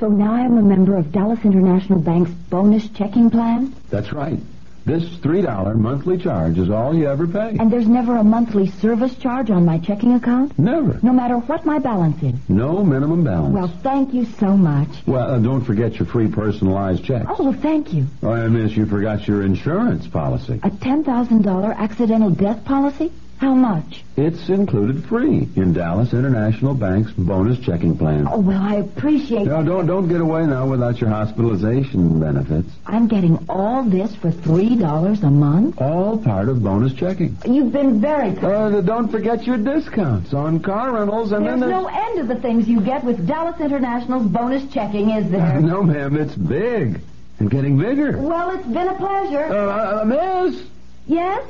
[0.00, 3.74] So now I'm a member of Dallas International Bank's bonus checking plan?
[3.90, 4.38] That's right.
[4.86, 7.56] This $3 monthly charge is all you ever pay.
[7.58, 10.58] And there's never a monthly service charge on my checking account?
[10.58, 10.98] Never.
[11.02, 12.34] No matter what my balance is?
[12.48, 13.52] No minimum balance.
[13.52, 14.88] Well, thank you so much.
[15.06, 17.26] Well, uh, don't forget your free personalized checks.
[17.28, 18.06] Oh, well, thank you.
[18.22, 20.60] Oh, I miss you forgot your insurance policy.
[20.62, 23.12] A $10,000 accidental death policy?
[23.38, 24.02] How much?
[24.16, 28.26] It's included free in Dallas International Bank's bonus checking plan.
[28.28, 32.68] Oh, well, I appreciate Now, don't don't get away now without your hospitalization benefits.
[32.84, 35.80] I'm getting all this for $3 a month?
[35.80, 37.36] All part of bonus checking.
[37.46, 38.74] You've been very kind.
[38.74, 42.40] Uh, don't forget your discounts on car rentals and There's then no end to the
[42.40, 45.60] things you get with Dallas International's bonus checking, is there?
[45.68, 47.00] No, ma'am, it's big
[47.38, 48.18] and getting bigger.
[48.18, 49.44] Well, it's been a pleasure.
[49.44, 50.62] Uh, uh, miss,
[51.06, 51.46] Yes?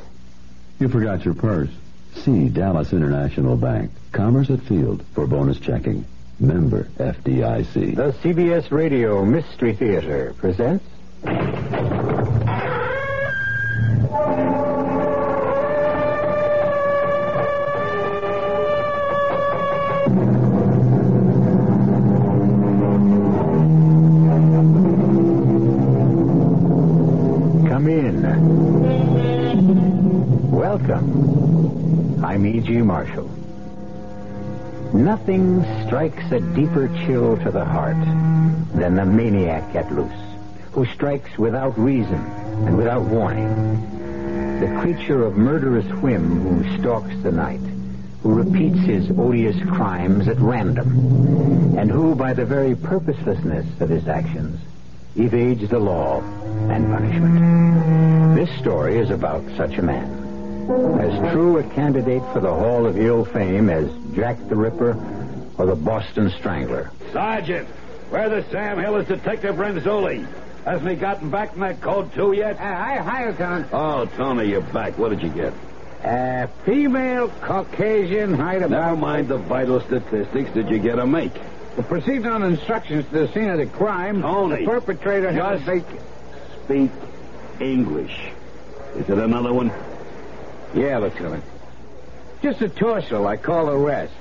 [0.79, 1.69] You forgot your purse.
[2.15, 6.05] See Dallas International Bank, Commerce at Field for bonus checking.
[6.39, 7.95] Member FDIC.
[7.95, 10.85] The CBS Radio Mystery Theater presents.
[32.69, 32.87] Welcome.
[32.87, 33.29] Marshall.
[34.93, 37.97] Nothing strikes a deeper chill to the heart
[38.75, 40.11] than the maniac at loose,
[40.71, 42.23] who strikes without reason
[42.67, 43.49] and without warning.
[44.59, 47.61] The creature of murderous whim who stalks the night,
[48.21, 54.07] who repeats his odious crimes at random, and who, by the very purposelessness of his
[54.07, 54.59] actions,
[55.15, 56.21] evades the law
[56.69, 58.35] and punishment.
[58.35, 60.18] This story is about such a man
[60.69, 64.91] as true a candidate for the Hall of Ill Fame as Jack the Ripper
[65.57, 66.91] or the Boston Strangler.
[67.11, 67.67] Sergeant,
[68.11, 70.27] where the Sam Hill is Detective Renzulli?
[70.65, 72.59] Hasn't he gotten back from that code two yet?
[72.59, 73.67] i hi, Lieutenant.
[73.73, 74.97] Oh, Tony, you're back.
[74.99, 75.53] What did you get?
[76.03, 78.99] Uh, female Caucasian height Never about...
[78.99, 80.51] mind the vital statistics.
[80.51, 81.33] Did you get a make?
[81.87, 84.65] Proceeding on instructions to the scene of the crime, Tony.
[84.65, 85.65] the perpetrator has...
[85.65, 85.85] Just
[86.65, 86.91] speak
[87.59, 88.15] English.
[88.95, 89.71] Is it another one?
[90.75, 91.43] Yeah, Lieutenant.
[92.41, 94.13] Just a torso I call rest.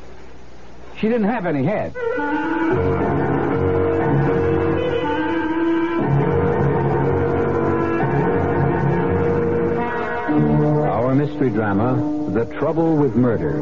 [0.97, 1.95] She didn't have any head.
[10.87, 13.61] Our mystery drama, The Trouble with Murder,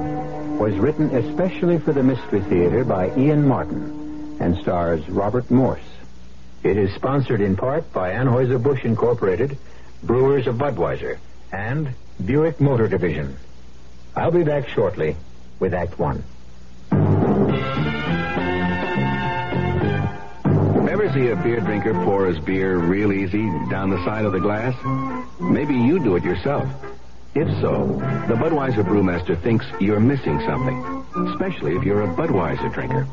[0.59, 5.81] was written especially for the Mystery Theater by Ian Martin and stars Robert Morse.
[6.63, 9.59] It is sponsored in part by Anheuser-Busch Incorporated,
[10.03, 11.19] Brewers of Budweiser,
[11.53, 13.37] and Buick Motor Division.
[14.15, 15.16] I'll be back shortly
[15.59, 16.25] with Act One.
[20.88, 24.41] Ever see a beer drinker pour his beer real easy down the side of the
[24.41, 24.75] glass?
[25.41, 26.66] Maybe you do it yourself.
[27.34, 27.87] If so,
[28.28, 33.06] the Budweiser brewmaster thinks you're missing something, especially if you're a Budweiser drinker.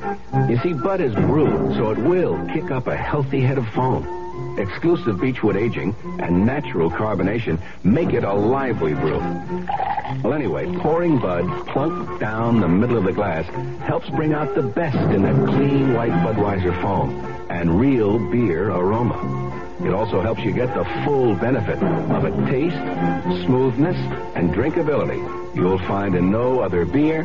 [0.50, 4.23] You see, Bud is brewed, so it will kick up a healthy head of foam.
[4.58, 9.20] Exclusive beechwood aging and natural carbonation make it a lively brew.
[10.24, 13.46] Well, anyway, pouring Bud plunk down the middle of the glass
[13.84, 19.52] helps bring out the best in that clean white Budweiser foam and real beer aroma.
[19.84, 23.98] It also helps you get the full benefit of a taste, smoothness,
[24.36, 27.22] and drinkability you'll find in no other beer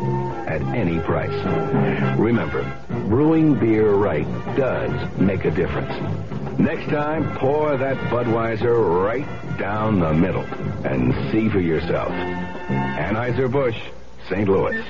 [0.47, 2.19] at any price.
[2.19, 2.65] Remember,
[3.09, 4.27] brewing beer right
[4.57, 6.38] does make a difference.
[6.58, 10.43] Next time, pour that Budweiser right down the middle
[10.84, 12.10] and see for yourself.
[12.10, 13.81] Anheuser-Busch,
[14.28, 14.49] St.
[14.49, 14.84] Louis.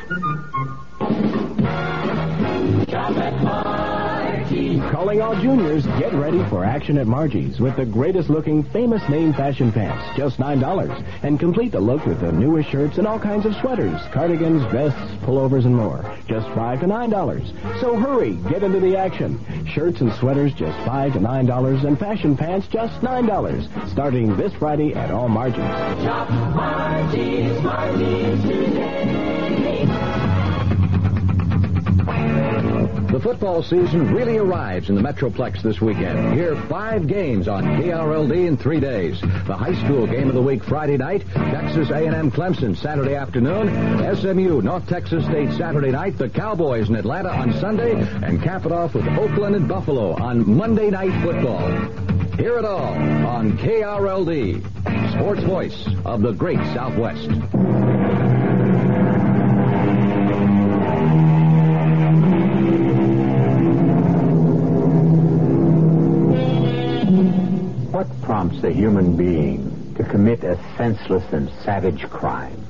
[4.49, 9.35] Calling all juniors, get ready for action at Margie's with the greatest looking famous name
[9.35, 11.05] fashion pants, just $9.
[11.23, 14.99] And complete the look with the newest shirts and all kinds of sweaters, cardigans, vests,
[15.23, 16.03] pullovers, and more.
[16.27, 17.81] Just 5 to $9.
[17.81, 19.67] So hurry, get into the action.
[19.67, 23.91] Shirts and sweaters just 5 to $9 and fashion pants just $9.
[23.93, 25.59] Starting this Friday at all Margie's.
[25.59, 29.98] Shop Margie's, Margie's today.
[33.19, 36.35] The football season really arrives in the Metroplex this weekend.
[36.35, 39.21] Hear five games on KRLD in three days.
[39.21, 44.63] The high school game of the week Friday night, Texas A&M Clemson Saturday afternoon, SMU
[44.63, 48.95] North Texas State Saturday night, the Cowboys in Atlanta on Sunday, and cap it off
[48.95, 51.67] with Oakland and Buffalo on Monday Night Football.
[52.37, 52.95] Hear it all
[53.27, 57.29] on KRLD, sports voice of the great Southwest.
[68.59, 72.65] Prompts a human being to commit a senseless and savage crime?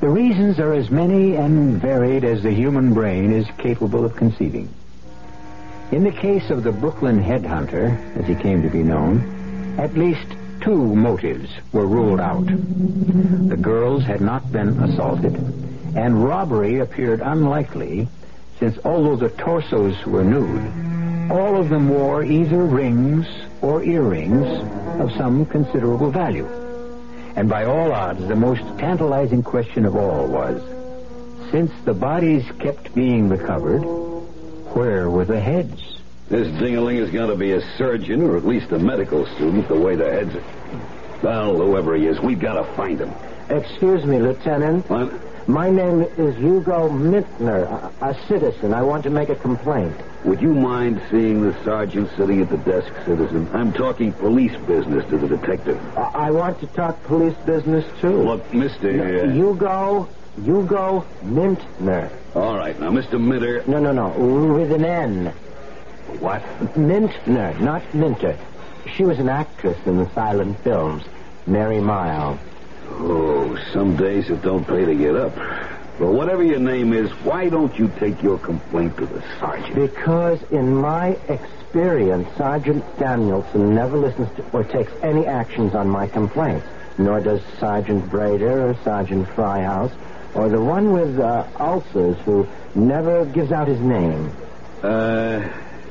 [0.00, 4.68] The reasons are as many and varied as the human brain is capable of conceiving.
[5.92, 10.26] In the case of the Brooklyn headhunter, as he came to be known, at least
[10.60, 12.46] two motives were ruled out.
[12.46, 15.34] The girls had not been assaulted,
[15.96, 18.08] and robbery appeared unlikely
[18.58, 23.26] since although the torsos were nude, all of them wore either rings
[23.62, 24.46] or earrings
[25.00, 26.46] of some considerable value.
[27.36, 30.62] And by all odds, the most tantalizing question of all was,
[31.50, 33.80] since the bodies kept being recovered,
[34.74, 36.00] where were the heads?
[36.28, 39.78] This dingaling has got to be a surgeon or at least a medical student, the
[39.78, 40.42] way the heads are.
[41.22, 43.12] Well, whoever he is, we've got to find him.
[43.48, 44.88] Excuse me, Lieutenant.
[44.88, 45.12] What?
[45.46, 48.72] My name is Hugo Mintner, a, a citizen.
[48.72, 49.94] I want to make a complaint.
[50.24, 53.50] Would you mind seeing the sergeant sitting at the desk, citizen?
[53.52, 55.78] I'm talking police business to the detective.
[55.98, 58.22] I, I want to talk police business, too.
[58.22, 59.24] Look, Mister.
[59.24, 60.08] Uh, Hugo,
[60.42, 62.10] Hugo Mintner.
[62.34, 63.62] All right, now, Mister Minter.
[63.66, 64.08] No, no, no,
[64.54, 65.26] with an N.
[66.20, 66.42] What?
[66.74, 68.38] Mintner, not Minter.
[68.96, 71.04] She was an actress in the silent films.
[71.46, 72.38] Mary Miles.
[72.96, 75.34] Oh, some days it don't pay to get up.
[75.98, 79.74] But whatever your name is, why don't you take your complaint to the sergeant?
[79.74, 86.08] Because in my experience, Sergeant Danielson never listens to or takes any actions on my
[86.08, 86.66] complaints.
[86.98, 89.92] Nor does Sergeant Brader or Sergeant Fryhouse
[90.34, 94.32] or the one with uh, ulcers who never gives out his name.
[94.82, 95.48] Uh,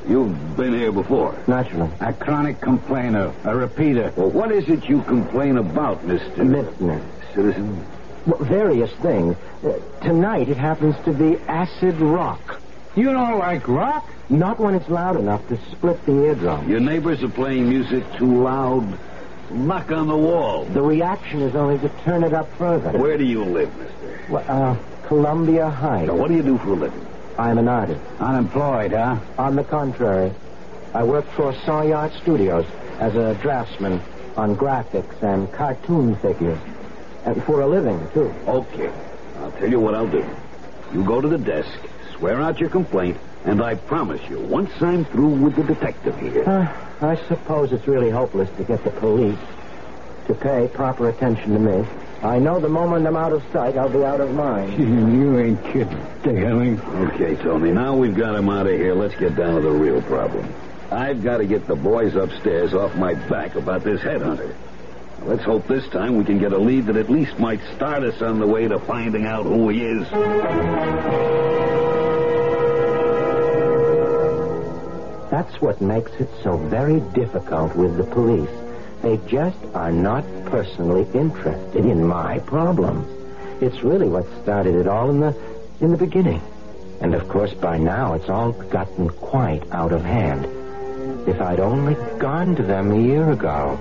[0.07, 1.35] you've been here before.
[1.47, 1.89] Naturally.
[1.99, 4.13] A chronic complainer, a repeater.
[4.15, 7.01] Well, what is it you complain about, Mister Mintner.
[7.33, 7.85] Citizen?
[8.25, 9.35] Well, various things.
[9.63, 12.61] Uh, tonight it happens to be acid rock.
[12.95, 14.07] You don't like rock?
[14.29, 16.69] Not when it's loud enough to split the eardrum.
[16.69, 18.97] Your neighbors are playing music too loud.
[19.51, 20.65] Knock on the wall.
[20.65, 22.97] The reaction is only to turn it up further.
[22.97, 24.25] Where do you live, mister?
[24.29, 26.07] Well, uh, Columbia Heights.
[26.07, 27.05] Now, what do you do for a living?
[27.37, 28.01] I'm an artist.
[28.19, 29.19] Unemployed, huh?
[29.37, 30.33] On the contrary,
[30.93, 32.65] I work for Sawyer Studios
[32.99, 34.01] as a draftsman
[34.37, 36.59] on graphics and cartoon figures.
[37.25, 38.33] And for a living, too.
[38.47, 38.91] Okay.
[39.37, 40.23] I'll tell you what I'll do.
[40.93, 41.79] You go to the desk,
[42.17, 46.47] swear out your complaint, and I promise you, once I'm through with the detective here.
[46.47, 49.39] Uh, I suppose it's really hopeless to get the police
[50.27, 51.87] to pay proper attention to me.
[52.23, 54.79] I know the moment I'm out of sight, I'll be out of mind.
[54.79, 56.79] you ain't kidding, Darling.
[56.79, 58.93] Okay, Tony, now we've got him out of here.
[58.93, 60.53] Let's get down to the real problem.
[60.89, 64.55] I've got to get the boys upstairs off my back about this headhunter.
[65.23, 68.21] Let's hope this time we can get a lead that at least might start us
[68.21, 70.09] on the way to finding out who he is.
[75.29, 78.62] That's what makes it so very difficult with the police.
[79.03, 83.05] They just are not personally interested in my problems.
[83.61, 85.35] It's really what started it all in the
[85.81, 86.41] in the beginning.
[87.01, 90.45] And of course by now it's all gotten quite out of hand.
[91.27, 93.77] If I'd only gone to them a year ago.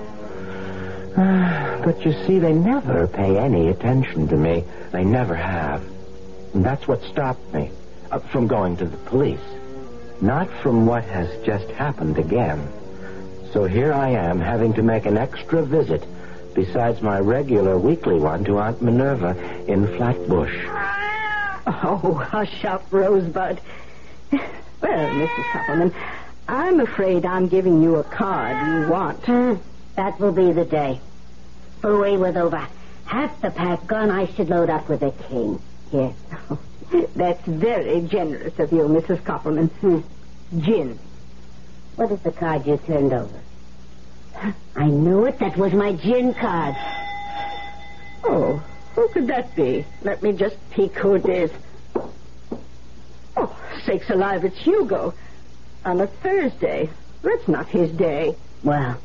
[1.82, 4.64] But you see, they never pay any attention to me.
[4.92, 5.82] They never have.
[6.54, 7.72] And that's what stopped me
[8.12, 9.48] uh, from going to the police.
[10.20, 12.68] Not from what has just happened again.
[13.52, 16.02] So here I am, having to make an extra visit,
[16.54, 20.66] besides my regular weekly one, to Aunt Minerva in Flatbush.
[21.66, 23.60] Oh, hush up, Rosebud.
[24.32, 24.40] Well,
[24.80, 25.52] Mrs.
[25.52, 25.94] Suppleman,
[26.48, 29.24] I'm afraid I'm giving you a card you want.
[29.24, 29.54] Hmm,
[29.96, 31.00] that will be the day.
[31.84, 32.66] Away with over
[33.04, 35.60] half the pack gone, I should load up with a king.
[35.90, 36.14] Here.
[37.14, 39.22] That's very generous of you, Mrs.
[39.22, 39.70] Koppelman.
[39.70, 40.00] Hmm.
[40.58, 40.98] Gin.
[41.96, 43.40] What is the card you turned over?
[44.74, 45.38] I knew it.
[45.38, 46.74] That was my gin card.
[48.24, 48.62] Oh,
[48.94, 49.84] who could that be?
[50.02, 51.50] Let me just peek who it is.
[53.36, 55.14] Oh, sakes alive, it's Hugo.
[55.84, 56.88] On a Thursday.
[57.22, 58.36] That's not his day.
[58.64, 58.98] Well,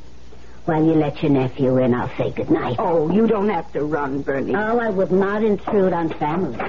[0.65, 2.75] while you let your nephew in, I'll say good night.
[2.79, 4.56] Oh, you don't have to run, Bernie.
[4.56, 6.60] Oh, I would not intrude on family.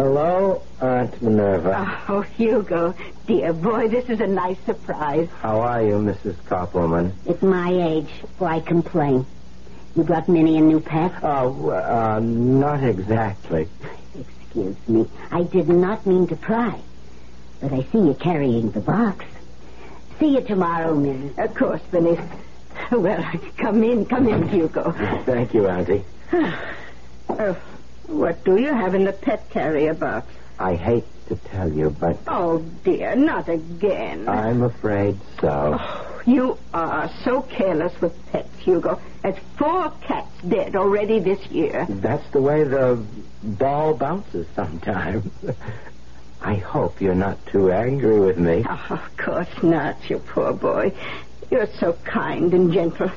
[0.00, 2.04] Hello, Aunt Minerva.
[2.08, 2.94] Oh, Hugo,
[3.26, 5.28] dear boy, this is a nice surprise.
[5.42, 6.36] How are you, Mrs.
[6.46, 7.12] Koppelman?
[7.28, 9.26] At my age, why complain?
[9.94, 11.12] You brought Minnie a new pet?
[11.22, 13.68] Oh, uh, not exactly.
[14.18, 15.06] Excuse me.
[15.30, 16.80] I did not mean to pry.
[17.60, 19.26] But I see you carrying the box.
[20.18, 21.34] See you tomorrow, Minnie.
[21.36, 22.18] Of course, Benny.
[22.90, 23.22] Well,
[23.58, 24.92] come in, come in, Hugo.
[25.26, 26.04] Thank you, Auntie.
[27.32, 27.56] Oh,
[28.10, 30.26] what do you have in the pet carrier box?
[30.58, 34.28] I hate to tell you, but Oh, dear, not again.
[34.28, 35.78] I'm afraid so.
[35.80, 39.00] Oh, you are so careless with pets, Hugo.
[39.22, 41.86] There's four cats dead already this year.
[41.88, 43.02] That's the way the
[43.42, 45.30] ball bounces sometimes.
[46.42, 48.64] I hope you're not too angry with me.
[48.68, 50.92] Oh, of course not, you poor boy.
[51.50, 53.10] You're so kind and gentle.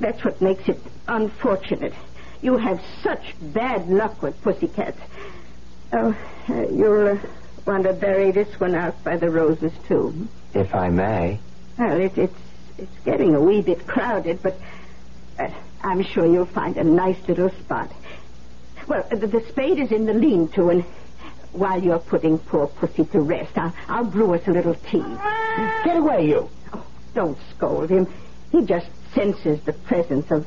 [0.00, 1.94] That's what makes it unfortunate.
[2.42, 5.00] You have such bad luck with pussycats.
[5.92, 6.16] Oh,
[6.48, 7.18] uh, you'll uh,
[7.66, 10.28] want to bury this one out by the roses, too.
[10.52, 11.38] If I may.
[11.78, 12.34] Well, it, it's
[12.78, 14.58] it's getting a wee bit crowded, but
[15.38, 15.48] uh,
[15.82, 17.92] I'm sure you'll find a nice little spot.
[18.88, 20.84] Well, the, the spade is in the lean-to, and
[21.52, 25.04] while you're putting poor Pussy to rest, I'll, I'll brew us a little tea.
[25.84, 26.50] Get away, you.
[26.72, 26.84] Oh,
[27.14, 28.08] don't scold him.
[28.50, 30.46] He just senses the presence of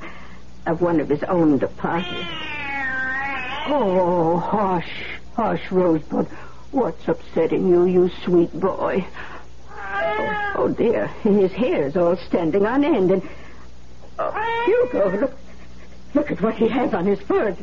[0.65, 2.27] of one of his own departed.
[3.67, 5.05] Oh, hush,
[5.35, 6.27] hush, Rosebud.
[6.71, 9.05] What's upsetting you, you sweet boy?
[9.71, 13.21] Oh, oh, dear, his hair's all standing on end, and
[14.19, 15.37] oh, Hugo, look,
[16.13, 17.55] look at what he has on his foot.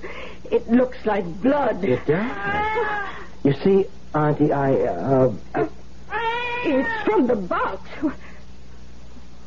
[0.50, 1.84] It looks like blood.
[1.84, 3.06] It does.
[3.44, 5.32] You see, Auntie, I, uh...
[6.64, 7.88] It's from the box.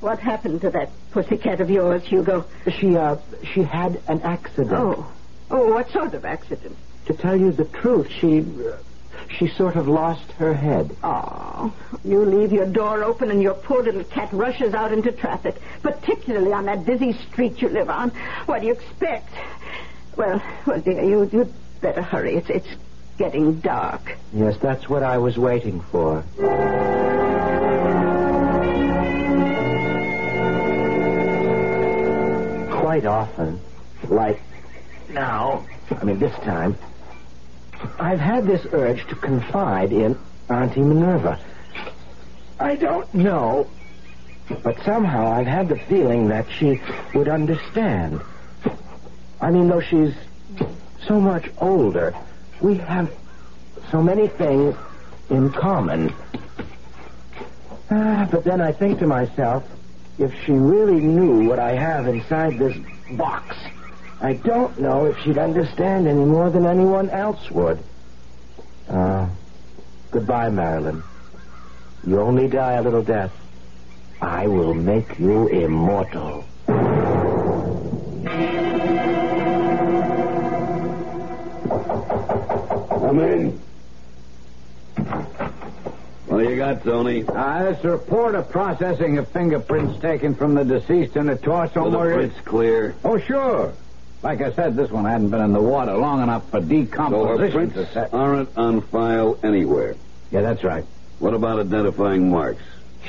[0.02, 2.46] What happened to that pussycat of yours, Hugo?
[2.80, 3.18] She, uh,
[3.54, 4.72] she had an accident.
[4.74, 5.12] Oh.
[5.50, 6.76] Oh, what sort of accident?
[7.08, 8.78] To tell you the truth, she, uh,
[9.38, 10.96] she sort of lost her head.
[11.04, 11.74] Oh,
[12.04, 16.52] you leave your door open and your poor little cat rushes out into traffic, particularly
[16.52, 18.10] on that busy street you live on.
[18.46, 19.30] What do you expect?
[20.18, 22.36] Well, well, dear, you, you'd better hurry.
[22.36, 22.68] It's, it's
[23.18, 24.18] getting dark.
[24.34, 26.24] Yes, that's what I was waiting for.
[32.96, 33.60] Quite often,
[34.08, 34.42] like
[35.10, 36.78] now, I mean this time,
[38.00, 40.18] I've had this urge to confide in
[40.50, 41.38] Auntie Minerva.
[42.58, 43.70] I don't know,
[44.64, 46.80] but somehow I've had the feeling that she
[47.14, 48.22] would understand.
[49.42, 50.16] I mean, though she's
[51.06, 52.16] so much older,
[52.62, 53.12] we have
[53.92, 54.74] so many things
[55.30, 56.16] in common.
[57.92, 59.66] Ah, but then I think to myself,
[60.18, 62.76] if she really knew what I have inside this
[63.12, 63.56] box,
[64.22, 67.80] I don't know if she'd understand any more than anyone else would.
[68.90, 69.28] Uh,
[70.12, 71.04] goodbye, Marilyn.
[72.08, 73.34] You only die a little death.
[74.22, 76.46] I will make you immortal.
[82.90, 83.62] Come in.
[86.36, 87.24] What do you got, Tony?
[87.26, 91.90] Uh, this report of processing of fingerprints taken from the deceased in the torso Are
[91.90, 92.16] the murder.
[92.16, 92.94] prints clear?
[93.06, 93.72] Oh, sure.
[94.22, 97.52] Like I said, this one hadn't been in the water long enough for So decomposition
[97.54, 98.14] prints to set.
[98.14, 99.96] aren't on file anywhere.
[100.30, 100.84] Yeah, that's right.
[101.20, 102.62] What about identifying marks?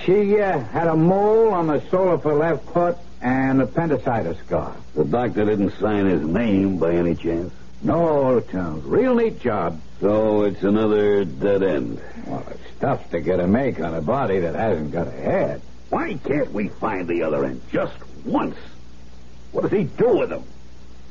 [0.05, 4.77] She uh, had a mole on the sole of her left foot and appendicitis scar.
[4.95, 7.53] The doctor didn't sign his name by any chance.
[7.83, 8.83] No, Tom.
[8.89, 9.81] Real neat job.
[10.01, 12.01] So it's another dead end.
[12.27, 15.63] Well, it's tough to get a make on a body that hasn't got a head.
[15.89, 18.57] Why can't we find the other end just once?
[19.53, 20.45] What does he do with them?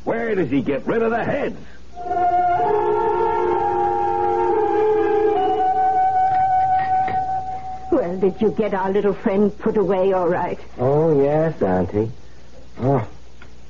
[0.04, 1.58] Where does he get rid of the heads?
[7.92, 10.60] Well, did you get our little friend put away all right?
[10.78, 12.12] Oh, yes, Auntie.
[12.80, 13.08] Oh,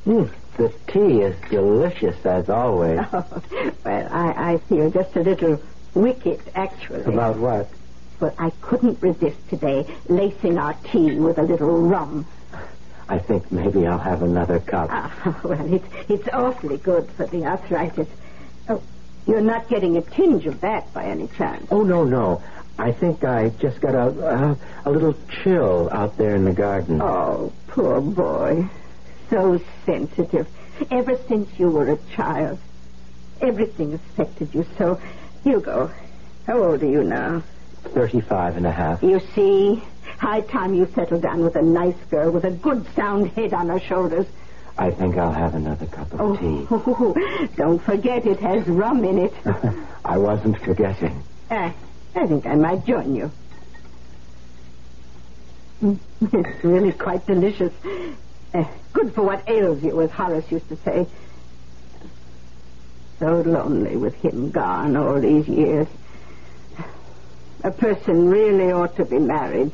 [0.05, 3.00] mm, the tea is delicious as always.
[3.13, 5.62] Oh, well, I, I feel just a little
[5.93, 7.03] wicked, actually.
[7.03, 7.69] About what?
[8.19, 12.25] Well, I couldn't resist today lacing our tea with a little rum.
[13.07, 14.89] I think maybe I'll have another cup.
[14.91, 18.07] Ah, well, it's, it's awfully good for the arthritis.
[18.67, 18.81] Oh,
[19.27, 21.67] you're not getting a tinge of that by any chance.
[21.71, 22.41] Oh, no, no.
[22.77, 27.01] I think I just got a, uh, a little chill out there in the garden.
[27.01, 28.67] Oh, poor boy.
[29.29, 30.48] So sensitive.
[30.91, 32.60] Ever since you were a child.
[33.41, 35.00] Everything affected you so.
[35.44, 35.91] Hugo,
[36.48, 37.44] how old are you now?
[37.94, 39.03] Thirty-five and a half.
[39.03, 39.84] You see,
[40.20, 43.70] high time you settled down with a nice girl with a good sound head on
[43.70, 44.25] her shoulders.
[44.77, 47.48] I think I'll have another cup of Oh, tea.
[47.58, 49.34] don't forget it has rum in it.
[50.05, 51.24] I wasn't forgetting.
[51.50, 51.72] Uh,
[52.15, 53.32] I think I might join you.
[55.82, 56.00] Mm,
[56.34, 57.74] It's really quite delicious.
[58.55, 61.05] Uh, good for what ails you, as Horace used to say.
[63.19, 65.88] So lonely with him gone all these years.
[67.65, 69.74] A person really ought to be married.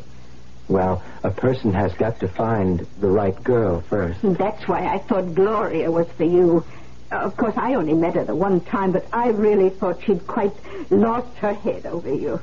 [0.67, 4.19] Well, a person has got to find the right girl first.
[4.23, 6.65] That's why I thought Gloria was for you.
[7.11, 10.55] Of course, I only met her the one time, but I really thought she'd quite
[10.89, 12.39] lost her head over you.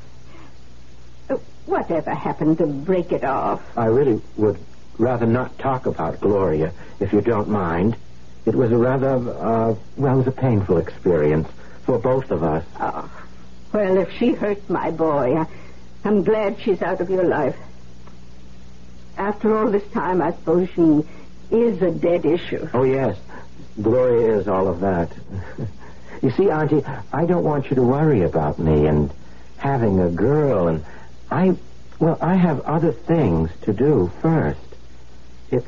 [1.64, 3.60] Whatever happened to break it off?
[3.76, 4.64] I really would
[4.98, 7.96] rather not talk about Gloria, if you don't mind.
[8.44, 11.48] It was a rather, uh, well, it was a painful experience
[11.84, 12.64] for both of us.
[12.80, 13.10] Oh,
[13.72, 15.46] well, if she hurt my boy, I,
[16.04, 17.56] I'm glad she's out of your life.
[19.16, 21.04] After all this time, I suppose she
[21.54, 22.68] is a dead issue.
[22.72, 23.18] Oh, yes.
[23.80, 25.10] Gloria is all of that.
[26.22, 29.10] you see, Auntie, I don't want you to worry about me and
[29.56, 30.84] having a girl, and
[31.30, 31.56] I,
[31.98, 34.60] well, I have other things to do first.
[35.50, 35.66] It's,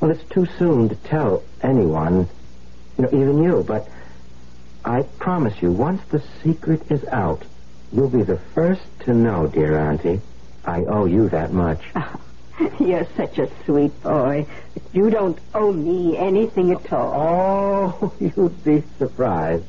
[0.00, 2.28] well, it's too soon to tell anyone,
[2.96, 3.88] you know, even you, but
[4.84, 7.44] I promise you, once the secret is out,
[7.92, 10.20] you'll be the first to know, dear Auntie.
[10.64, 11.82] I owe you that much.
[12.80, 14.46] You're such a sweet boy.
[14.92, 17.98] You don't owe me anything at all.
[18.02, 19.64] Oh, you'd be surprised.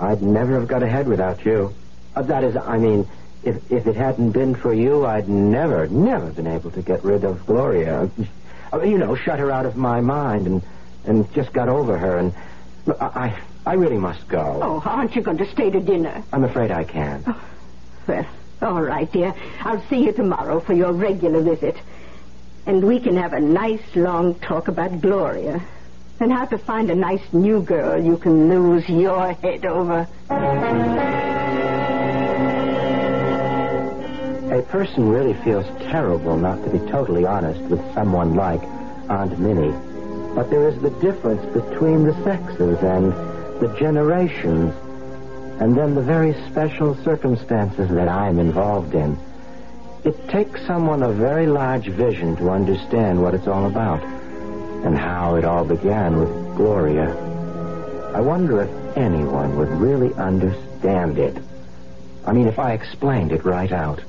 [0.00, 1.74] I'd never have got ahead without you.
[2.14, 3.08] Uh, that is, I mean,
[3.42, 7.24] if if it hadn't been for you, I'd never, never been able to get rid
[7.24, 8.10] of Gloria.
[8.72, 10.62] Uh, you know, shut her out of my mind and
[11.04, 12.18] and just got over her.
[12.18, 12.34] And
[12.86, 14.60] look, I I I really must go.
[14.62, 16.22] Oh, aren't you going to stay to dinner?
[16.32, 17.26] I'm afraid I can't.
[18.06, 18.26] Well,
[18.62, 19.34] all right, dear.
[19.60, 21.76] I'll see you tomorrow for your regular visit.
[22.66, 25.62] And we can have a nice long talk about Gloria.
[26.20, 30.08] And how to find a nice new girl you can lose your head over.
[34.50, 38.62] A person really feels terrible not to be totally honest with someone like
[39.10, 39.74] Aunt Minnie.
[40.34, 43.12] But there is the difference between the sexes and
[43.60, 44.74] the generations,
[45.60, 49.18] and then the very special circumstances that I'm involved in.
[50.04, 55.34] It takes someone of very large vision to understand what it's all about and how
[55.34, 57.14] it all began with Gloria.
[58.14, 61.36] I wonder if anyone would really understand it.
[62.26, 64.02] I mean, if I explained it right out.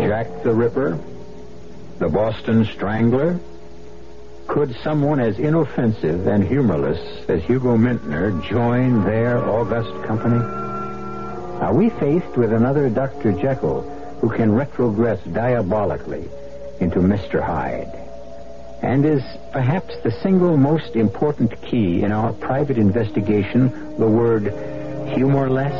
[0.00, 0.98] Jack the Ripper?
[1.98, 3.38] The Boston Strangler?
[4.48, 10.44] Could someone as inoffensive and humorless as Hugo Mintner join their august company?
[11.62, 13.32] Are we faced with another Dr.
[13.32, 13.82] Jekyll
[14.20, 16.28] who can retrogress diabolically
[16.80, 17.40] into Mr.
[17.40, 18.01] Hyde?
[18.82, 24.44] And is perhaps the single most important key in our private investigation the word
[25.14, 25.72] humorless?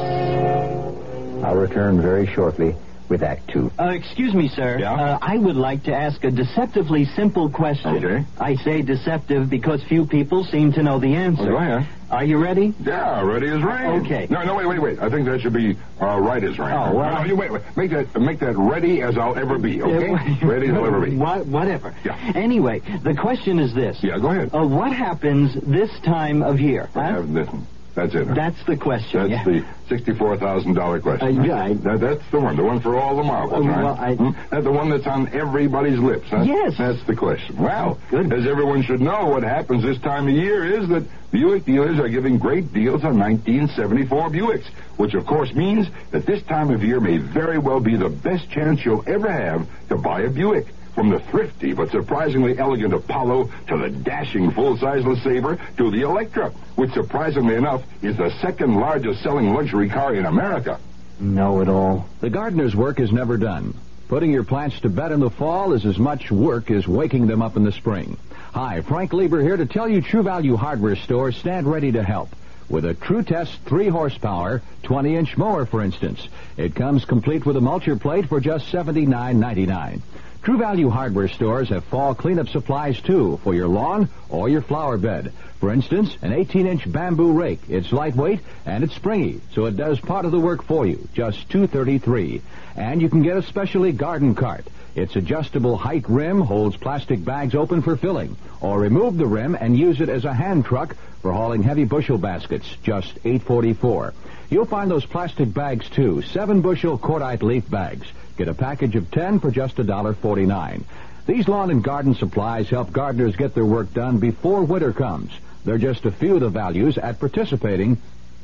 [1.44, 2.76] I'll return very shortly
[3.12, 3.70] with Act Two.
[3.78, 4.78] Uh, excuse me, sir.
[4.80, 4.94] Yeah?
[4.94, 8.02] Uh, I would like to ask a deceptively simple question.
[8.02, 8.24] Okay.
[8.40, 11.44] I say deceptive because few people seem to know the answer.
[11.50, 11.82] Do I, huh?
[12.10, 12.74] Are you ready?
[12.80, 14.00] Yeah, ready as rain.
[14.04, 14.26] Okay.
[14.30, 14.98] No, no, wait, wait, wait.
[14.98, 16.72] I think that should be uh, right as rain.
[16.72, 17.62] Oh, well, No, no, you wait, wait.
[17.76, 20.10] Make that, make that ready as I'll ever be, okay?
[20.44, 21.16] ready as I'll ever be.
[21.22, 21.94] What, whatever.
[22.04, 22.32] Yeah.
[22.34, 24.02] Anyway, the question is this.
[24.02, 24.54] Yeah, go ahead.
[24.54, 26.88] Uh, what happens this time of year?
[26.94, 27.66] I have listen.
[27.94, 28.26] That's it.
[28.26, 28.34] huh?
[28.34, 29.30] That's the question.
[29.30, 29.60] That's yeah.
[29.60, 31.40] the sixty-four thousand dollar question.
[31.40, 32.56] Uh, yeah, I- That- that's the one.
[32.56, 33.82] The one for all the marbles, Uh, right?
[33.84, 34.30] well, I- Hmm?
[34.50, 36.28] That's the one that's on everybody's lips.
[36.30, 36.42] Huh?
[36.42, 36.74] Yes.
[36.78, 37.56] That's the question.
[37.58, 38.32] Well, good.
[38.32, 41.02] as everyone should know, what happens this time of year is that
[41.32, 46.42] Buick dealers are giving great deals on 1974 Buicks, which of course means that this
[46.44, 50.22] time of year may very well be the best chance you'll ever have to buy
[50.22, 50.66] a Buick.
[50.94, 56.50] From the thrifty but surprisingly elegant Apollo to the dashing full-size LeSabre to the Electra,
[56.76, 60.78] which surprisingly enough is the second largest selling luxury car in America.
[61.18, 62.08] Know it all.
[62.20, 63.74] The gardener's work is never done.
[64.08, 67.40] Putting your plants to bed in the fall is as much work as waking them
[67.40, 68.18] up in the spring.
[68.52, 72.28] Hi, Frank Lieber here to tell you True Value Hardware stores stand ready to help.
[72.68, 76.28] With a True Test 3 horsepower, 20 inch mower, for instance.
[76.58, 80.00] It comes complete with a mulcher plate for just $79.99.
[80.42, 84.98] True Value Hardware stores have fall cleanup supplies too for your lawn or your flower
[84.98, 85.32] bed.
[85.60, 87.60] For instance, an 18-inch bamboo rake.
[87.68, 91.06] It's lightweight and it's springy, so it does part of the work for you.
[91.14, 92.42] Just 233.
[92.74, 94.66] And you can get a specially garden cart.
[94.96, 99.78] Its adjustable height rim holds plastic bags open for filling, or remove the rim and
[99.78, 104.12] use it as a hand truck for hauling heavy bushel baskets, just $8.44.
[104.52, 108.06] You'll find those plastic bags too, seven bushel cordite leaf bags.
[108.36, 110.82] Get a package of 10 for just $1.49.
[111.26, 115.32] These lawn and garden supplies help gardeners get their work done before winter comes.
[115.64, 117.96] They're just a few of the values at participating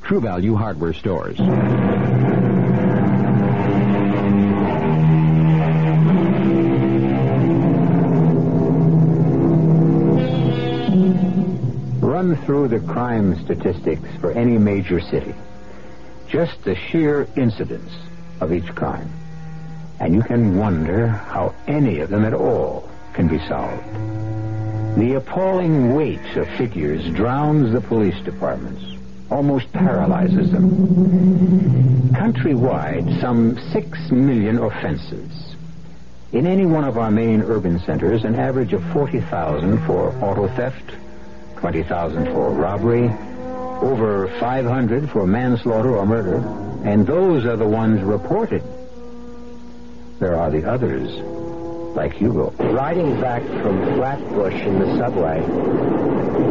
[0.03, 1.39] True Value hardware stores.
[12.01, 15.35] Run through the crime statistics for any major city.
[16.29, 17.91] Just the sheer incidence
[18.41, 19.11] of each crime.
[19.99, 23.85] And you can wonder how any of them at all can be solved.
[24.99, 28.85] The appalling weight of figures drowns the police departments,
[29.31, 32.11] almost paralyzes them.
[32.13, 35.57] Countrywide, some six million offenses.
[36.33, 40.93] In any one of our main urban centers, an average of 40,000 for auto theft,
[41.57, 43.11] 20,000 for robbery,
[43.83, 46.37] over 500 for manslaughter or murder,
[46.85, 48.63] and those are the ones reported.
[50.19, 51.11] There are the others,
[51.95, 52.51] like Hugo.
[52.59, 55.41] Riding back from Flatbush in the subway,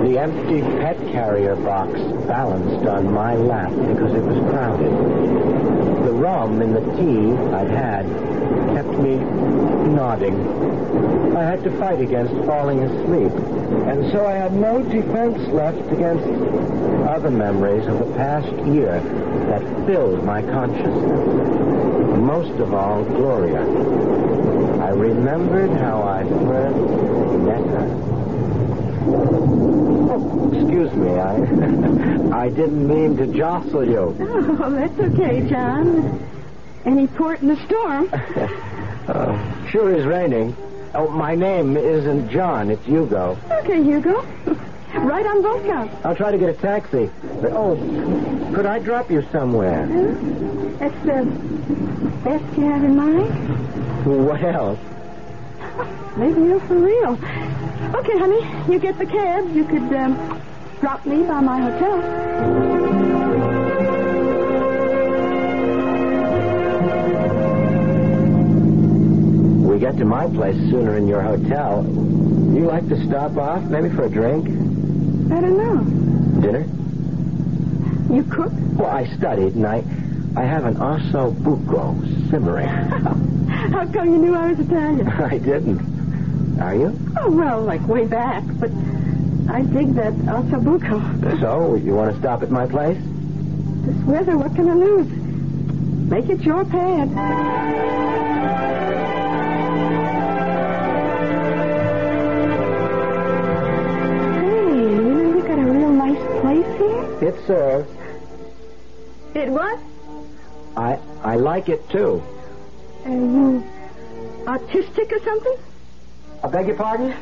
[0.09, 1.93] the empty pet carrier box
[2.27, 4.91] balanced on my lap because it was crowded.
[6.05, 8.05] The rum in the tea I'd had
[8.77, 11.35] kept me nodding.
[11.35, 13.31] I had to fight against falling asleep,
[13.87, 16.27] and so I had no defense left against
[17.09, 18.99] other memories of the past year
[19.49, 20.93] that filled my consciousness.
[22.19, 23.61] Most of all, Gloria.
[24.83, 26.77] I remembered how I first
[27.49, 27.87] met her.
[30.11, 34.15] Oh, excuse me, I I didn't mean to jostle you.
[34.19, 36.36] Oh, that's okay, John.
[36.87, 38.09] Any port in the storm?
[39.09, 40.55] Uh, sure is raining.
[40.95, 43.37] Oh, my name isn't John, it's Hugo.
[43.51, 44.25] Okay, Hugo.
[44.95, 45.93] Right on both counts.
[46.03, 47.11] I'll try to get a taxi.
[47.41, 47.75] But, oh,
[48.55, 49.85] could I drop you somewhere?
[50.79, 51.23] That's the
[52.23, 54.05] best you have in mind?
[54.25, 54.79] What else?
[56.17, 57.11] Maybe you're for real.
[57.95, 59.53] Okay, honey, you get the cab.
[59.53, 60.41] You could um,
[60.79, 62.86] drop me by my hotel.
[69.91, 71.85] Get to my place sooner in your hotel.
[71.87, 74.45] You like to stop off, maybe for a drink?
[75.31, 76.41] I don't know.
[76.41, 76.65] Dinner?
[78.13, 78.51] You cook?
[78.77, 79.77] Well, I studied, and I,
[80.35, 82.67] I have an osso buco simmering.
[83.71, 85.07] How come you knew I was Italian?
[85.07, 86.59] I didn't.
[86.59, 86.99] Are you?
[87.17, 88.71] Oh, well, like way back, but
[89.49, 91.39] I dig that ossobuco.
[91.39, 92.97] So, you want to stop at my place?
[93.85, 95.07] This weather, what can I lose?
[96.09, 97.07] Make it your pad.
[106.63, 107.29] Place here?
[107.29, 107.89] It serves.
[109.35, 109.79] It what?
[110.75, 112.23] I, I like it, too.
[113.05, 113.63] Are you
[114.45, 115.57] autistic or something?
[116.43, 117.13] I beg your pardon?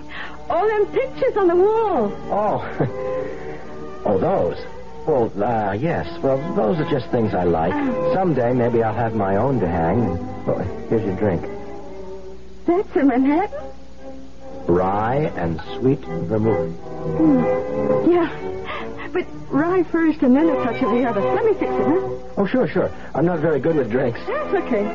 [0.49, 2.11] All them pictures on the wall.
[2.31, 4.01] Oh.
[4.05, 4.57] oh, those.
[5.07, 6.21] Well, uh, yes.
[6.21, 7.73] Well, those are just things I like.
[8.13, 10.01] Someday, maybe I'll have my own to hang.
[10.47, 10.57] Oh,
[10.89, 11.43] here's your drink.
[12.65, 13.71] That's a Manhattan?
[14.67, 16.75] Rye and sweet vermouth.
[16.75, 18.11] Hmm.
[18.11, 18.55] Yeah.
[19.15, 21.21] But rye first and then a touch of the other.
[21.21, 21.99] Let me fix it, huh?
[22.35, 22.91] Oh, sure, sure.
[23.13, 24.19] I'm not very good with drinks.
[24.27, 24.85] That's okay.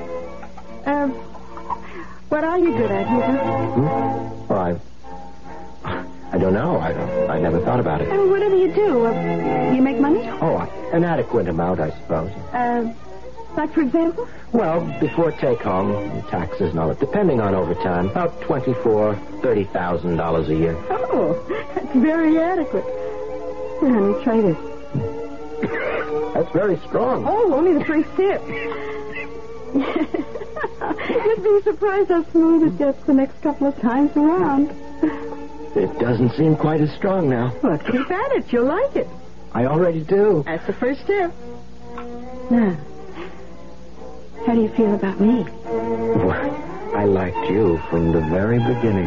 [0.84, 1.12] Um,
[2.28, 3.32] what are you good at, Hugo?
[3.72, 4.46] Hmm?
[4.48, 4.76] Well, I...
[6.32, 6.78] I don't know.
[6.78, 7.30] I don't.
[7.30, 8.08] I never thought about it.
[8.12, 10.28] Uh, whatever you do, uh, you make money?
[10.28, 10.58] Oh,
[10.92, 12.30] an adequate amount, I suppose.
[12.52, 12.92] Uh,
[13.56, 14.28] like, for example?
[14.52, 20.16] Well, before take home, taxes and all that, depending on overtime, about twenty-four, thirty thousand
[20.18, 20.76] dollars a year.
[20.90, 21.42] Oh,
[21.74, 22.84] that's very adequate.
[23.80, 24.58] Here, honey, try this.
[26.34, 27.24] That's very strong.
[27.26, 28.42] Oh, only the first sip.
[31.10, 34.70] You'd be surprised how smooth it gets the next couple of times around.
[35.76, 37.54] It doesn't seem quite as strong now.
[37.62, 38.52] Well, keep at it.
[38.52, 39.08] You'll like it.
[39.52, 40.42] I already do.
[40.46, 41.32] That's the first step.
[42.50, 42.76] Now,
[44.46, 45.44] how do you feel about me?
[45.64, 49.06] Well, I liked you from the very beginning.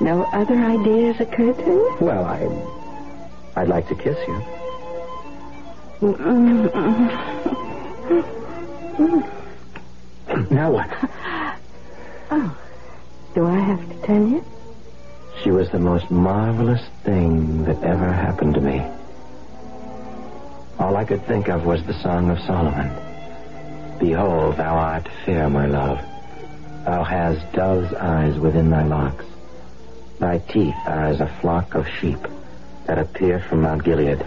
[0.00, 1.96] No other ideas occur to you?
[2.00, 2.46] Well, I,
[3.56, 4.42] I'd like to kiss you.
[10.50, 10.88] Now what?
[12.30, 12.56] Oh,
[13.34, 14.44] do I have to tell you?
[15.42, 18.82] She was the most marvelous thing that ever happened to me.
[20.78, 22.90] All I could think of was the Song of Solomon.
[23.98, 25.98] Behold, thou art fair, my love,
[26.86, 29.24] Thou hast dove's eyes within thy locks.
[30.20, 32.18] Thy teeth are as a flock of sheep
[32.86, 34.24] that appear from Mount Gilead,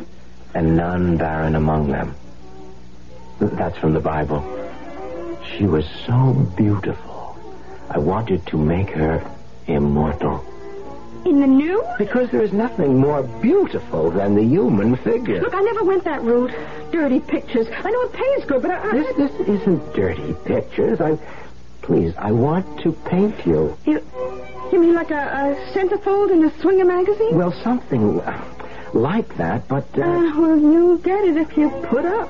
[0.53, 2.15] and none barren among them.
[3.39, 4.43] That's from the Bible.
[5.57, 7.37] She was so beautiful.
[7.89, 9.23] I wanted to make her
[9.67, 10.45] immortal.
[11.25, 11.83] In the new?
[11.97, 15.41] Because there is nothing more beautiful than the human figure.
[15.41, 16.51] Look, I never went that route.
[16.91, 17.67] Dirty pictures.
[17.69, 18.91] I know it pays good, but I...
[18.91, 21.01] This, this isn't dirty pictures.
[21.01, 21.17] I...
[21.81, 23.75] Please, I want to paint you.
[23.85, 24.05] You,
[24.71, 27.35] you mean like a, a centerfold in a swinger magazine?
[27.35, 28.21] Well, something
[28.93, 29.85] like that, but...
[29.97, 30.01] Uh...
[30.01, 32.29] Uh, well, you'll get it if you put up.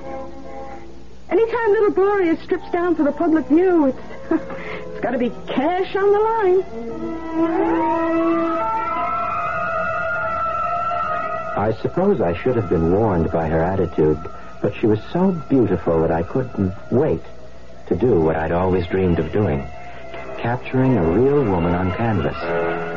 [1.29, 3.97] Anytime little Gloria strips down for the public view, it's
[4.31, 6.63] it's got to be cash on the line.
[11.57, 14.17] I suppose I should have been warned by her attitude,
[14.61, 17.21] but she was so beautiful that I couldn't wait
[17.87, 19.67] to do what I'd always dreamed of doing.
[20.41, 22.37] Capturing a real woman on canvas.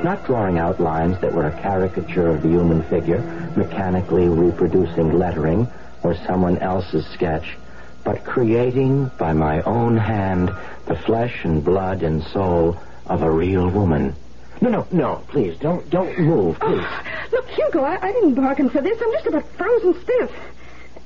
[0.04, 3.20] Not drawing out lines that were a caricature of the human figure,
[3.56, 5.66] mechanically reproducing lettering
[6.04, 7.56] or someone else's sketch,
[8.04, 10.52] but creating by my own hand
[10.86, 14.14] the flesh and blood and soul of a real woman.
[14.60, 16.86] No, no, no, please, don't don't move, oh, please.
[16.86, 19.02] Oh, look, Hugo, I, I didn't bargain for this.
[19.02, 20.30] I'm just about frozen stiff.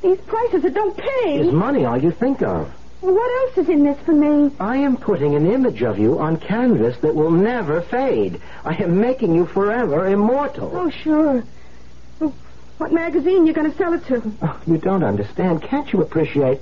[0.02, 1.40] These prices that don't pay.
[1.40, 2.70] Is money all you think of?
[3.00, 4.50] Well, what else is in this for me?
[4.58, 8.40] I am putting an image of you on canvas that will never fade.
[8.64, 10.70] I am making you forever immortal.
[10.74, 11.44] Oh, sure.
[12.18, 12.34] Well,
[12.78, 14.32] what magazine you going to sell it to?
[14.42, 15.62] Oh, you don't understand.
[15.62, 16.60] Can't you appreciate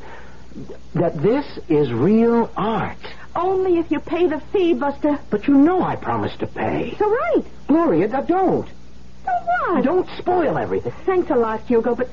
[0.94, 2.98] that this is real art?
[3.36, 5.18] Only if you pay the fee, Buster.
[5.30, 6.94] But you know I promised to pay.
[6.98, 7.44] So right.
[7.68, 8.68] Gloria, don't.
[9.24, 9.84] So what?
[9.84, 10.92] Don't spoil everything.
[11.06, 12.10] Thanks a lot, Hugo, but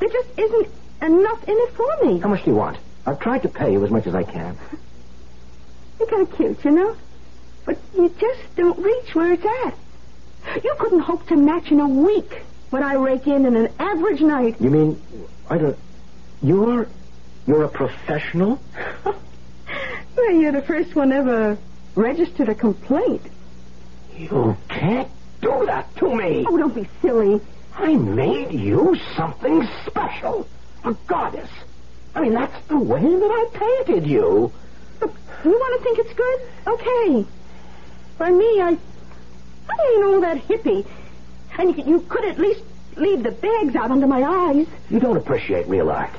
[0.00, 0.68] there just isn't
[1.02, 2.18] enough in it for me.
[2.18, 2.78] How much do you want?
[3.06, 4.58] I've tried to pay you as much as I can.
[5.98, 6.96] You're kind of cute, you know?
[7.64, 10.64] But you just don't reach where it's at.
[10.64, 14.20] You couldn't hope to match in a week what I rake in in an average
[14.20, 14.56] night.
[14.60, 15.02] You mean,
[15.48, 15.78] I don't...
[16.42, 16.88] You're...
[17.46, 18.60] You're a professional?
[19.04, 21.56] well, you're the first one ever
[21.94, 23.22] registered a complaint.
[24.16, 25.08] You can't
[25.40, 26.44] do that to me.
[26.48, 27.40] Oh, don't be silly.
[27.74, 30.48] I made you something special.
[30.84, 31.50] A goddess.
[32.16, 34.50] I mean, that's the way that I painted you.
[35.44, 36.40] You want to think it's good?
[36.66, 37.26] Okay.
[38.16, 38.78] For me, I,
[39.68, 40.86] I ain't all that hippie.
[41.58, 42.62] And you, you could at least
[42.96, 44.66] leave the bags out under my eyes.
[44.88, 46.10] You don't appreciate real art.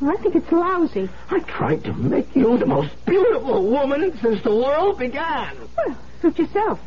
[0.00, 1.10] I think it's lousy.
[1.30, 5.54] I tried to make you the most beautiful woman since the world began.
[5.76, 6.80] Well, suit yourself.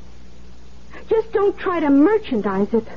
[1.08, 2.88] Just don't try to merchandise it.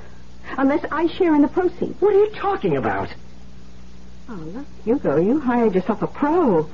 [0.56, 2.00] Unless I share in the proceeds.
[2.00, 3.10] What are you talking about?
[4.28, 6.68] Oh, look, Hugo, you hired yourself a pro.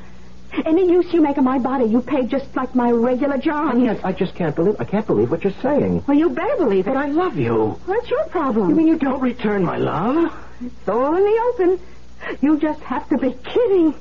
[0.64, 3.68] Any use you make of my body, you pay just like my regular job.
[3.68, 6.04] I can't, I just can't believe, I can't believe what you're saying.
[6.06, 6.94] Well, you better believe it.
[6.94, 7.80] But I love you.
[7.86, 8.70] That's your problem.
[8.70, 10.32] You mean you don't return my love?
[10.60, 11.80] It's all in the open.
[12.40, 13.94] You just have to be kidding.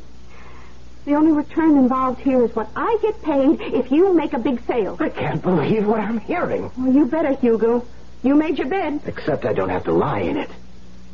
[1.06, 4.62] The only return involved here is what I get paid if you make a big
[4.66, 4.98] sale.
[5.00, 6.72] I can't believe what I'm hearing.
[6.78, 7.86] Well, you better, Hugo.
[8.22, 9.02] You made your bed.
[9.06, 10.50] Except I don't have to lie in it.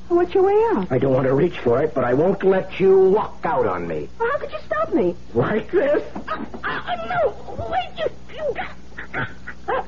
[0.07, 0.91] What's your way out?
[0.91, 3.87] I don't want to reach for it, but I won't let you walk out on
[3.87, 4.07] me.
[4.19, 5.15] Well, how could you stop me?
[5.33, 6.03] Like this?
[6.15, 9.27] Uh, uh, no, wait, you, you got...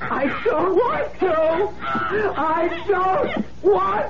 [0.02, 1.84] I don't want to.
[2.40, 4.07] I don't want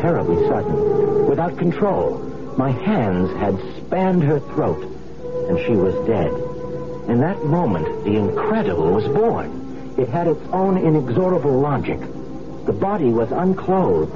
[0.00, 1.26] terribly sudden.
[1.26, 2.18] Without control,
[2.56, 4.82] my hands had spanned her throat,
[5.48, 6.32] and she was dead.
[7.08, 9.94] In that moment, the incredible was born.
[9.96, 12.00] It had its own inexorable logic.
[12.66, 14.12] The body was unclothed,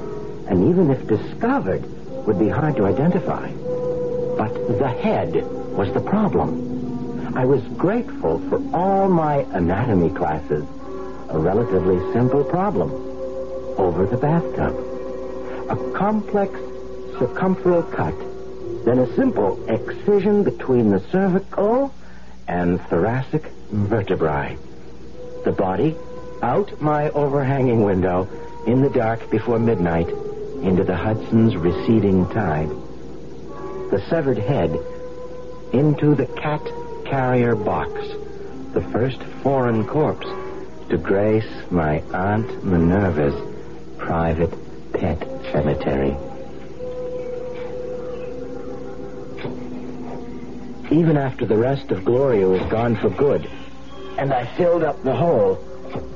[0.47, 1.83] and even if discovered,
[2.25, 3.49] would be hard to identify.
[4.37, 7.35] But the head was the problem.
[7.35, 10.65] I was grateful for all my anatomy classes.
[11.29, 12.91] A relatively simple problem.
[13.77, 14.82] Over the bathtub.
[15.69, 16.53] A complex
[17.17, 18.15] circumferential cut.
[18.85, 21.93] Then a simple excision between the cervical
[22.47, 24.57] and thoracic vertebrae.
[25.45, 25.95] The body
[26.41, 28.27] out my overhanging window
[28.67, 30.09] in the dark before midnight
[30.61, 32.69] into the Hudson's receding tide.
[33.89, 34.77] The severed head
[35.71, 36.61] into the cat
[37.05, 37.91] carrier box,
[38.73, 40.27] the first foreign corpse
[40.89, 43.35] to grace my Aunt Minerva's
[43.97, 44.53] private
[44.93, 46.17] pet cemetery.
[50.91, 53.49] Even after the rest of Gloria was gone for good,
[54.17, 55.63] and I filled up the hole,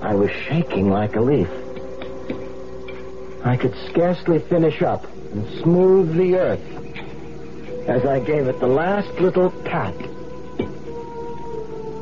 [0.02, 1.48] I was shaking like a leaf.
[3.46, 9.10] I could scarcely finish up and smooth the earth as I gave it the last
[9.20, 9.96] little pat.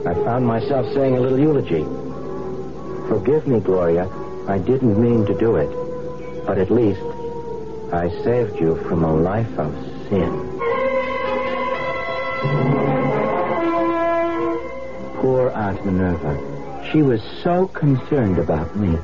[0.08, 1.84] I found myself saying a little eulogy.
[3.08, 4.10] Forgive me, Gloria.
[4.48, 5.70] I didn't mean to do it.
[6.46, 7.02] But at least
[7.96, 9.74] I saved you from a life of
[10.10, 10.30] sin.
[15.22, 16.92] Poor Aunt Minerva.
[16.92, 18.98] She was so concerned about me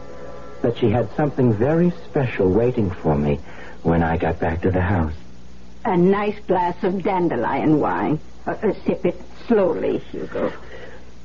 [0.62, 3.40] that she had something very special waiting for me
[3.84, 5.16] when I got back to the house.
[5.86, 8.20] A nice glass of dandelion wine.
[8.46, 10.52] Uh, uh, sip it slowly, Hugo.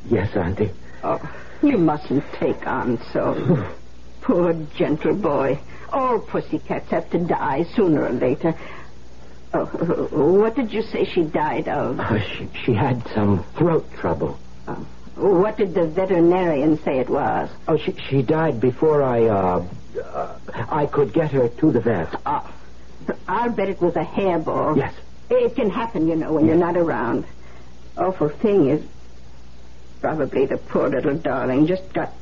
[0.08, 0.70] Yes, Auntie.
[1.02, 1.20] Oh,
[1.62, 3.66] you mustn't take on so.
[4.20, 5.58] Poor gentle boy.
[5.92, 8.54] All pussycats have to die sooner or later.
[9.54, 11.98] Oh, what did you say she died of?
[12.00, 14.38] Oh, she, she had some throat trouble.
[14.68, 17.48] Oh, what did the veterinarian say it was?
[17.68, 19.66] Oh, she, she died before I, uh,
[20.02, 22.14] uh, I could get her to the vet.
[22.26, 22.52] Oh,
[23.28, 24.76] I'll bet it was a hairball.
[24.76, 24.94] Yes.
[25.30, 27.24] It can happen, you know, when you're not around.
[27.96, 28.84] Awful thing is,
[30.00, 32.12] probably the poor little darling just got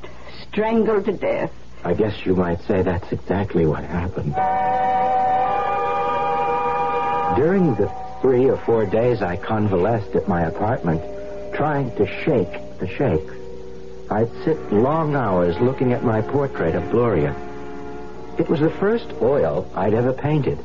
[0.42, 1.50] strangled to death.
[1.84, 4.34] I guess you might say that's exactly what happened.
[7.36, 7.92] During the
[8.22, 11.02] three or four days I convalesced at my apartment,
[11.54, 13.34] trying to shake the shakes,
[14.10, 17.34] I'd sit long hours looking at my portrait of Gloria.
[18.38, 20.58] It was the first oil I'd ever painted.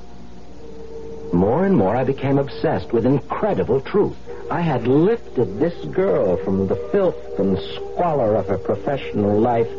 [1.33, 4.15] More and more I became obsessed with incredible truth.
[4.49, 9.69] I had lifted this girl from the filth and squalor of her professional life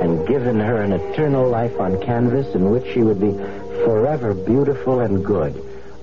[0.00, 3.32] and given her an eternal life on canvas in which she would be
[3.84, 5.54] forever beautiful and good.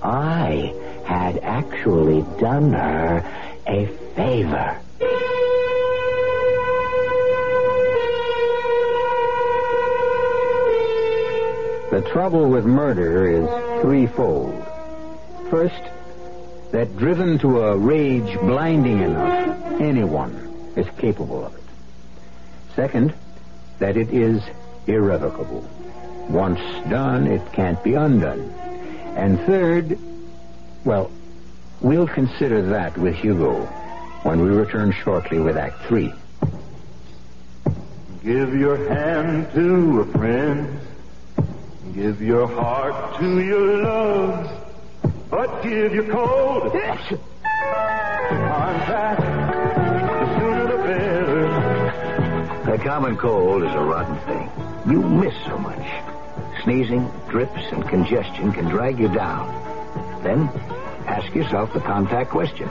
[0.02, 0.74] I
[1.06, 3.24] had actually done her
[3.68, 4.80] a favor.
[11.92, 14.54] The trouble with murder is threefold.
[15.50, 15.82] First,
[16.72, 21.64] that driven to a rage blinding enough, anyone is capable of it.
[22.76, 23.14] Second,
[23.80, 24.42] that it is
[24.88, 25.68] irrevocable.
[26.30, 26.60] Once
[26.90, 28.54] done, it can't be undone.
[29.16, 29.98] And third,
[30.84, 31.12] well,
[31.82, 33.66] we'll consider that with Hugo
[34.24, 36.12] when we return shortly with Act Three.
[38.24, 40.80] Give your hand to a friend.
[41.94, 44.50] Give your heart to your loves.
[45.30, 46.74] But give your cold
[48.32, 49.26] Contac.
[49.40, 49.45] The
[52.86, 54.48] common cold is a rotten thing.
[54.88, 55.88] You miss so much.
[56.64, 59.50] Sneezing, drips, and congestion can drag you down.
[60.22, 60.48] Then
[61.08, 62.70] ask yourself the Contac question.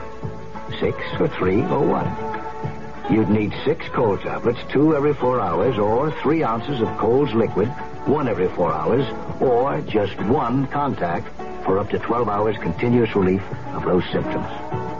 [0.79, 3.13] Six or three or one?
[3.13, 7.67] You'd need six cold tablets, two every four hours, or three ounces of Cold's liquid,
[8.07, 9.05] one every four hours,
[9.41, 11.25] or just one Contac
[11.65, 14.47] for up to 12 hours continuous relief of those symptoms.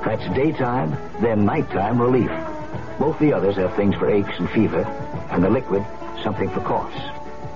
[0.03, 2.31] That's daytime, then nighttime relief.
[2.99, 4.83] Both the others have things for aches and fever,
[5.29, 5.85] and the liquid,
[6.23, 6.95] something for coughs.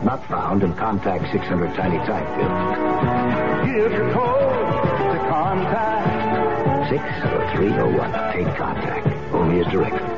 [0.04, 3.66] Not found in Contac 600 Tiny Time pills.
[3.66, 6.90] Give your cold to Contac.
[6.90, 8.12] Six or three or one.
[8.34, 9.34] Take Contac.
[9.34, 10.10] Only as directed.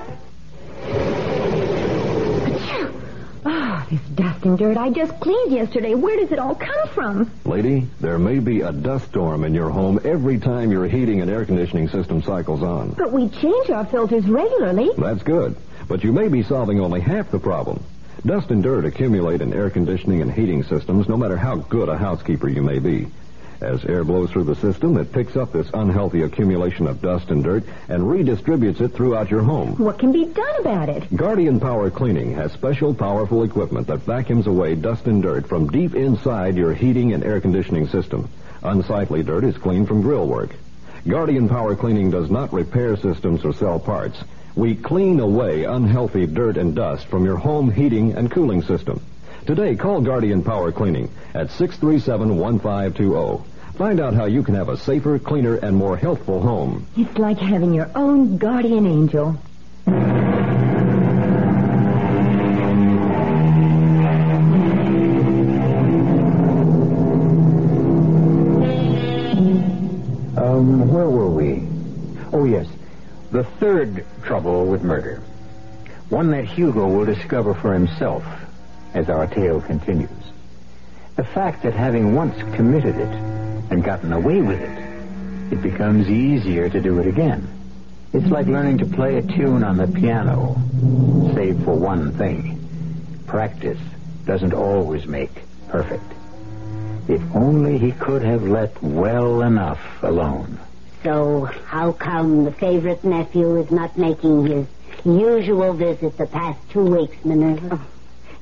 [3.44, 5.96] Oh, this dust and dirt I just cleaned yesterday.
[5.96, 7.32] Where does it all come from?
[7.44, 11.30] Lady, there may be a dust storm in your home every time your heating and
[11.30, 12.92] air conditioning system cycles on.
[12.92, 14.92] But we change our filters regularly.
[14.98, 15.58] That's good.
[15.90, 17.84] But you may be solving only half the problem.
[18.26, 21.98] Dust and dirt accumulate in air conditioning and heating systems no matter how good a
[21.98, 23.08] housekeeper you may be.
[23.62, 27.44] As air blows through the system, it picks up this unhealthy accumulation of dust and
[27.44, 29.76] dirt and redistributes it throughout your home.
[29.76, 31.16] What can be done about it?
[31.16, 35.94] Guardian Power Cleaning has special powerful equipment that vacuums away dust and dirt from deep
[35.94, 38.30] inside your heating and air conditioning system.
[38.64, 40.56] Unsightly dirt is cleaned from grill work.
[41.08, 44.24] Guardian Power Cleaning does not repair systems or sell parts.
[44.56, 49.02] We clean away unhealthy dirt and dust from your home heating and cooling system.
[49.46, 53.44] Today, call Guardian Power Cleaning at 637-1520.
[53.82, 56.86] Find out how you can have a safer, cleaner, and more healthful home.
[56.96, 59.30] It's like having your own guardian angel.
[70.38, 71.68] Um, where were we?
[72.32, 72.68] Oh, yes.
[73.32, 75.24] The third trouble with murder.
[76.10, 78.24] One that Hugo will discover for himself
[78.94, 80.12] as our tale continues.
[81.16, 83.41] The fact that having once committed it
[83.72, 87.48] and gotten away with it, it becomes easier to do it again.
[88.14, 90.56] It's like learning to play a tune on the piano,
[91.34, 92.60] save for one thing.
[93.26, 93.80] Practice
[94.26, 95.32] doesn't always make
[95.70, 96.04] perfect.
[97.08, 100.60] If only he could have let well enough alone.
[101.04, 104.68] So, how come the favorite nephew is not making his
[105.06, 107.80] usual visit the past two weeks, Minerva?
[107.80, 107.88] Oh,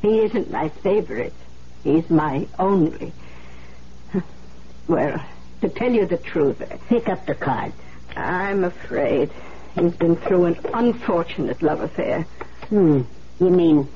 [0.01, 1.33] he isn't my favorite.
[1.83, 3.13] He's my only.
[4.89, 5.23] Well,
[5.61, 7.73] to tell you the truth, pick up the card.
[8.15, 9.29] I'm afraid
[9.75, 12.23] he's been through an unfortunate love affair.
[12.69, 13.03] Hmm.
[13.39, 13.87] You mean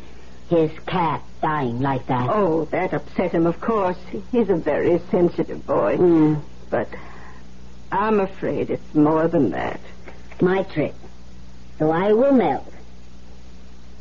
[0.49, 2.29] his cat dying like that?
[2.29, 3.97] Oh, that upset him, of course.
[4.31, 5.97] He's a very sensitive boy.
[5.97, 6.35] Hmm.
[6.69, 6.89] But
[7.91, 9.79] I'm afraid it's more than that.
[10.41, 10.93] My trick.
[11.79, 12.71] So I will melt.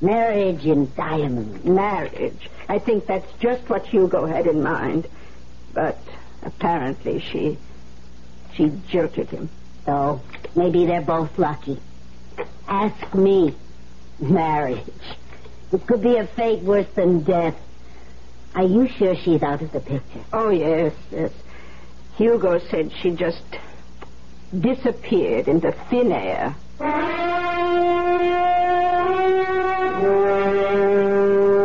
[0.02, 1.64] Marriage in diamonds.
[1.64, 2.50] Marriage.
[2.68, 5.08] I think that's just what Hugo had in mind.
[5.72, 5.98] But
[6.42, 7.58] apparently she
[8.54, 9.48] she jilted him.
[9.86, 10.20] So
[10.54, 11.80] maybe they're both lucky.
[12.68, 13.54] Ask me.
[14.20, 14.84] Marriage.
[15.72, 17.56] It could be a fate worse than death.
[18.54, 20.24] Are you sure she's out of the picture?
[20.32, 21.32] Oh, yes, yes.
[22.16, 23.42] Hugo said she just
[24.56, 26.54] disappeared into thin air.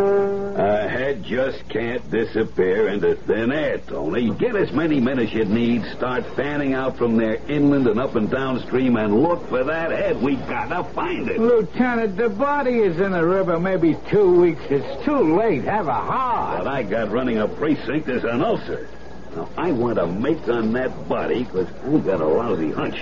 [1.27, 4.29] A just can't disappear into thin air, Tony.
[4.31, 8.15] Get as many men as you need, start fanning out from there inland and up
[8.15, 10.21] and downstream, and look for that head.
[10.21, 11.39] We gotta find it.
[11.39, 14.61] Lieutenant, the body is in the river maybe two weeks.
[14.69, 15.63] It's too late.
[15.65, 16.59] Have a heart.
[16.59, 18.87] What I got running a precinct is an ulcer.
[19.35, 23.01] Now, I want to make on that body because I got a lousy hunch.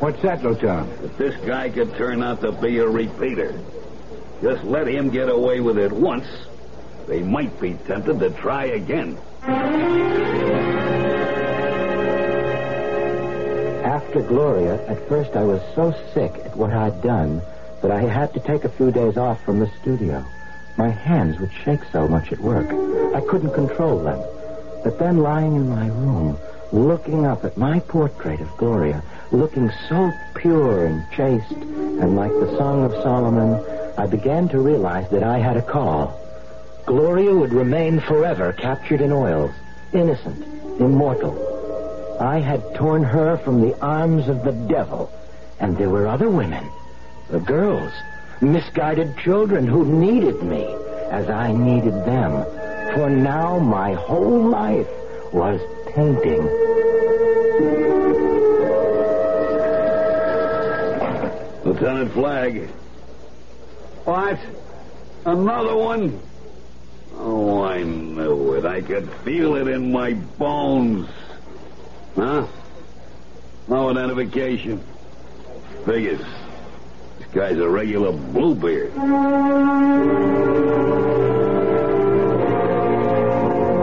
[0.00, 1.00] What's that, Lieutenant?
[1.00, 3.58] That this guy could turn out to be a repeater.
[4.42, 6.26] Just let him get away with it once.
[7.06, 9.18] They might be tempted to try again.
[13.84, 17.42] After Gloria, at first I was so sick at what I'd done
[17.82, 20.24] that I had to take a few days off from the studio.
[20.76, 22.68] My hands would shake so much at work.
[23.14, 24.22] I couldn't control them.
[24.84, 26.38] But then lying in my room,
[26.72, 32.56] looking up at my portrait of Gloria, looking so pure and chaste, and like the
[32.56, 33.64] Song of Solomon,
[33.98, 36.18] I began to realize that I had a call.
[36.86, 39.52] Gloria would remain forever captured in oils,
[39.92, 40.44] innocent,
[40.80, 42.16] immortal.
[42.20, 45.10] I had torn her from the arms of the devil,
[45.60, 46.68] and there were other women,
[47.30, 47.92] the girls,
[48.40, 50.64] misguided children who needed me
[51.10, 52.44] as I needed them.
[52.94, 54.88] For now my whole life
[55.32, 55.60] was
[55.94, 56.42] painting.
[61.64, 62.68] Lieutenant Flagg.
[64.04, 64.38] What?
[65.24, 66.20] Another one?
[67.16, 68.64] Oh, I knew it.
[68.64, 71.08] I could feel it in my bones.
[72.16, 72.46] Huh?
[73.68, 74.82] No identification.
[75.84, 76.20] Figures.
[77.18, 78.92] This guy's a regular bluebeard.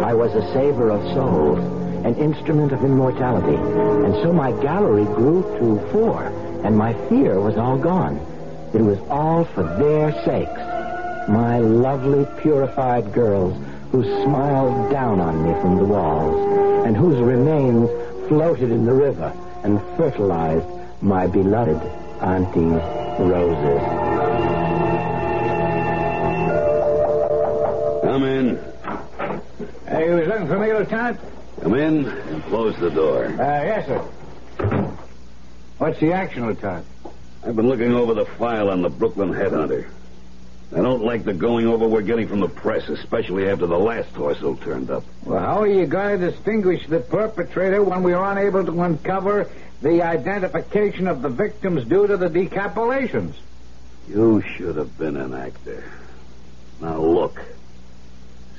[0.06, 1.60] I was a saver of souls,
[2.06, 6.24] an instrument of immortality, and so my gallery grew to four,
[6.64, 8.18] and my fear was all gone.
[8.74, 10.79] It was all for their sakes.
[11.28, 13.56] My lovely, purified girls
[13.92, 17.90] who smiled down on me from the walls, and whose remains
[18.28, 20.66] floated in the river and fertilized
[21.02, 21.82] my beloved
[22.22, 22.82] Auntie's
[23.20, 23.82] roses.
[28.04, 28.60] Come in.
[29.88, 31.20] Hey, you was looking for me, Lieutenant?
[31.62, 33.26] Come in and close the door.
[33.26, 34.00] Uh, yes, sir.
[35.78, 36.86] What's the action, Lieutenant?
[37.46, 39.90] I've been looking over the file on the Brooklyn headhunter.
[40.72, 44.14] I don't like the going over we're getting from the press, especially after the last
[44.14, 45.04] torso turned up.
[45.26, 49.50] Well, how are you going to distinguish the perpetrator when we are unable to uncover
[49.82, 53.34] the identification of the victims due to the decapitations?
[54.08, 55.84] You should have been an actor.
[56.82, 57.42] Now look.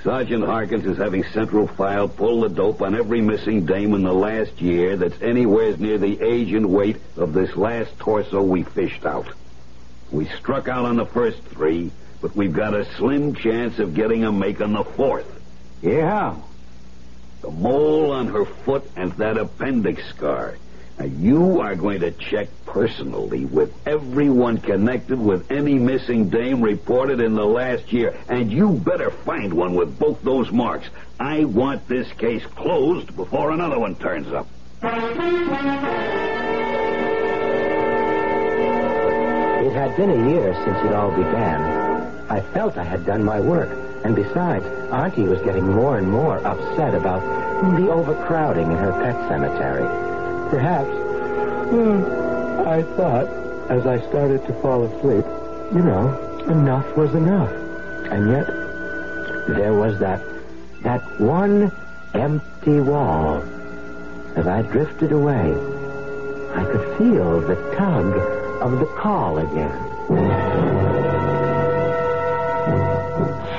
[0.03, 4.15] Sergeant Harkins is having Central File pull the dope on every missing dame in the
[4.15, 9.05] last year that's anywhere near the age and weight of this last torso we fished
[9.05, 9.27] out.
[10.13, 14.25] We struck out on the first three, but we've got a slim chance of getting
[14.25, 15.27] a make on the fourth.
[15.83, 16.37] Yeah.
[17.43, 20.57] The mole on her foot and that appendix scar.
[20.99, 27.21] Now, you are going to check personally with everyone connected with any missing dame reported
[27.21, 30.87] in the last year, and you better find one with both those marks.
[31.19, 34.47] I want this case closed before another one turns up.
[39.61, 41.61] It had been a year since it all began,
[42.31, 43.69] I felt I had done my work.
[44.05, 47.21] And besides, Auntie was getting more and more upset about
[47.77, 49.85] the overcrowding in her pet cemetery.
[50.49, 50.89] Perhaps,
[51.69, 53.27] hmm, I thought,
[53.69, 55.27] as I started to fall asleep,
[55.75, 56.09] you know,
[56.49, 57.53] enough was enough.
[58.11, 58.47] And yet,
[59.57, 60.23] there was that,
[60.85, 61.71] that one
[62.15, 63.43] empty wall.
[64.37, 65.53] As I drifted away,
[66.55, 69.71] I could feel the tug of the call again.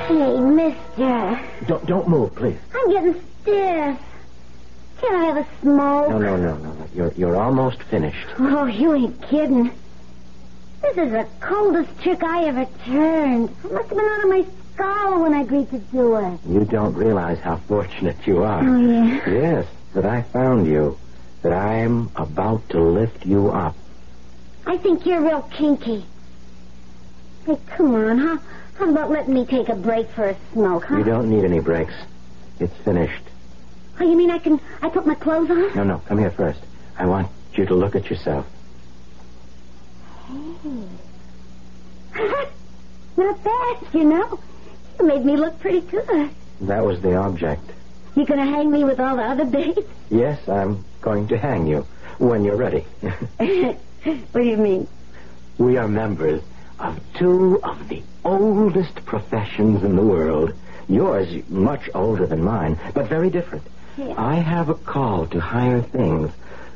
[0.06, 1.40] Hey, mister.
[1.66, 2.58] Don't, don't move, please.
[2.74, 3.98] I'm getting stiff.
[5.00, 6.10] Can I have a smoke?
[6.10, 6.88] No, no, no, no.
[6.94, 8.28] You're, you're almost finished.
[8.38, 9.72] Oh, you ain't kidding.
[10.82, 13.50] This is the coldest trick I ever turned.
[13.64, 16.40] I must have been out of my skull when I agreed to do it.
[16.48, 18.62] You don't realize how fortunate you are.
[18.62, 19.30] Oh, yeah?
[19.30, 20.98] Yes, that I found you.
[21.42, 23.76] That I'm about to lift you up.
[24.66, 26.04] I think you're real kinky.
[27.46, 28.38] Hey, come on, huh?
[28.78, 30.98] How about letting me take a break for a smoke, huh?
[30.98, 31.94] You don't need any breaks.
[32.60, 33.24] It's finished.
[34.00, 35.74] Oh, you mean I can I put my clothes on?
[35.76, 36.60] No, no, come here first.
[36.96, 38.46] I want you to look at yourself.
[40.26, 40.88] Hey.
[43.16, 44.40] Not bad, you know.
[44.98, 46.30] You made me look pretty good.
[46.62, 47.70] That was the object.
[48.14, 49.80] You gonna hang me with all the other babes?
[50.10, 51.86] Yes, I'm going to hang you
[52.18, 52.86] when you're ready.
[54.04, 54.86] what do you mean?
[55.58, 56.42] we are members
[56.80, 60.52] of two of the oldest professions in the world.
[60.88, 63.64] Yours much older than mine, but very different.
[63.96, 64.14] Yeah.
[64.16, 66.30] I have a call to higher things,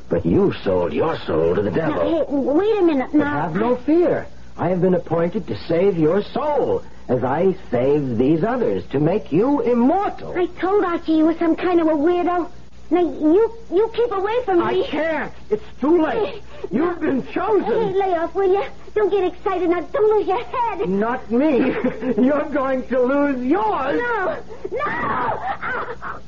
[0.08, 1.94] but you sold your soul to the devil.
[1.96, 3.42] Now, hey, wait a minute But now.
[3.42, 4.26] have no fear.
[4.56, 9.32] I have been appointed to save your soul, as I saved these others, to make
[9.32, 10.32] you immortal.
[10.38, 12.48] I told Archie you were some kind of a weirdo.
[12.90, 14.84] Now, you you keep away from me.
[14.84, 15.32] I can't.
[15.50, 16.42] It's too late.
[16.70, 17.92] You've been Hey, chosen.
[17.98, 18.64] lay off, will you?
[18.94, 19.68] Don't get excited.
[19.70, 20.88] Now, don't lose your head.
[20.88, 21.58] Not me.
[22.24, 24.00] You're going to lose yours.
[24.00, 24.38] No,
[24.72, 26.20] no!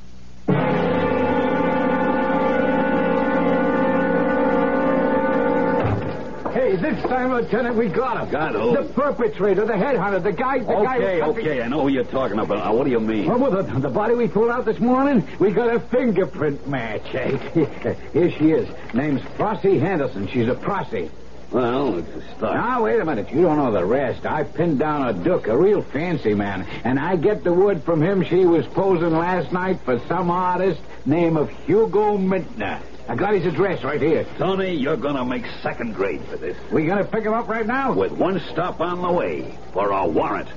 [6.58, 8.30] Hey, this time, Lieutenant, we got him.
[8.32, 8.74] Got who?
[8.74, 10.96] The perpetrator, the headhunter, the guy, the guy.
[10.96, 12.58] Okay, who- okay, I know who you're talking about.
[12.64, 13.26] Now, what do you mean?
[13.26, 17.14] Well, well, the, the body we pulled out this morning, we got a fingerprint match.
[17.14, 17.36] eh?
[18.12, 18.68] Here she is.
[18.92, 20.26] Name's Flossie Henderson.
[20.26, 21.12] She's a prossy.
[21.52, 22.54] Well, it's a start.
[22.56, 23.30] Now, wait a minute.
[23.32, 24.26] You don't know the rest.
[24.26, 28.02] I pinned down a duke, a real fancy man, and I get the word from
[28.02, 32.80] him she was posing last night for some artist named of Hugo Mintner.
[33.08, 34.26] I got his address right here.
[34.36, 36.58] Tony, you're gonna make second grade for this.
[36.70, 37.94] We gonna pick him up right now?
[37.94, 40.48] With one stop on the way for a warrant.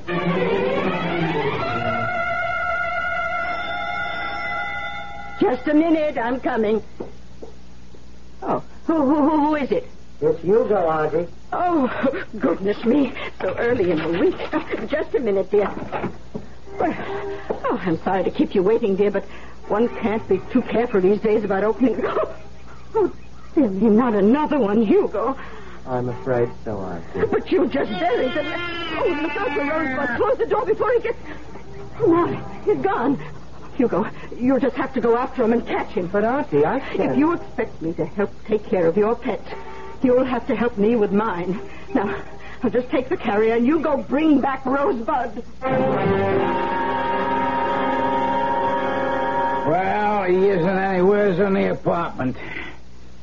[5.39, 6.17] Just a minute.
[6.17, 6.83] I'm coming.
[8.43, 9.87] Oh, who, who, who, who is it?
[10.19, 11.27] It's Hugo, Audrey.
[11.53, 13.13] Oh, goodness me.
[13.39, 14.89] So early in the week.
[14.89, 15.71] Just a minute, dear.
[16.77, 16.93] Well,
[17.49, 19.25] oh, I'm sorry to keep you waiting, dear, but
[19.71, 22.05] one can't be too careful these days about opening.
[22.93, 23.09] Oh,
[23.55, 25.37] oh me, not another one, Hugo.
[25.87, 27.25] I'm afraid so, Auntie.
[27.31, 28.45] But you just buried them.
[28.45, 30.17] Oh, look out for Rosebud.
[30.17, 31.17] Close the door before he gets.
[32.01, 33.17] Oh, now, he's gone.
[33.75, 34.05] Hugo,
[34.37, 36.07] you'll just have to go after him and catch him.
[36.07, 37.11] But, Auntie, I can't.
[37.11, 39.41] If you expect me to help take care of your pet,
[40.03, 41.61] you'll have to help me with mine.
[41.93, 42.21] Now,
[42.61, 45.45] I'll just take the carrier and you go bring back Rosebud.
[49.71, 52.35] Well, he isn't anywheres in the apartment.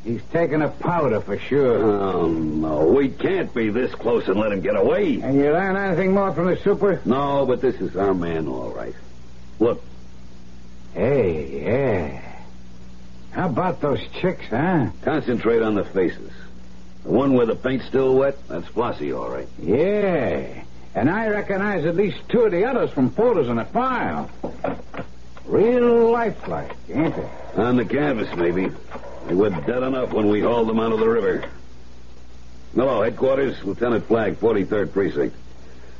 [0.02, 1.76] He's taking a powder for sure.
[1.84, 2.86] Oh, no.
[2.86, 5.20] We can't be this close and let him get away.
[5.20, 7.02] And you learn anything more from the super?
[7.04, 8.94] No, but this is our man, all right.
[9.60, 9.82] Look,
[10.94, 12.22] Hey, yeah.
[13.32, 14.86] How about those chicks, huh?
[15.02, 16.32] concentrate on the faces.
[17.04, 19.48] The one where the paint's still wet, that's Flossie, all right.
[19.60, 20.62] Yeah.
[20.94, 24.30] And I recognize at least two of the others from photos in the file.
[25.48, 27.28] Real lifelike, ain't they?
[27.62, 28.70] On the canvas, maybe.
[29.26, 31.48] They were dead enough when we hauled them out of the river.
[32.74, 35.34] Hello, headquarters, Lieutenant Flagg, 43rd Precinct.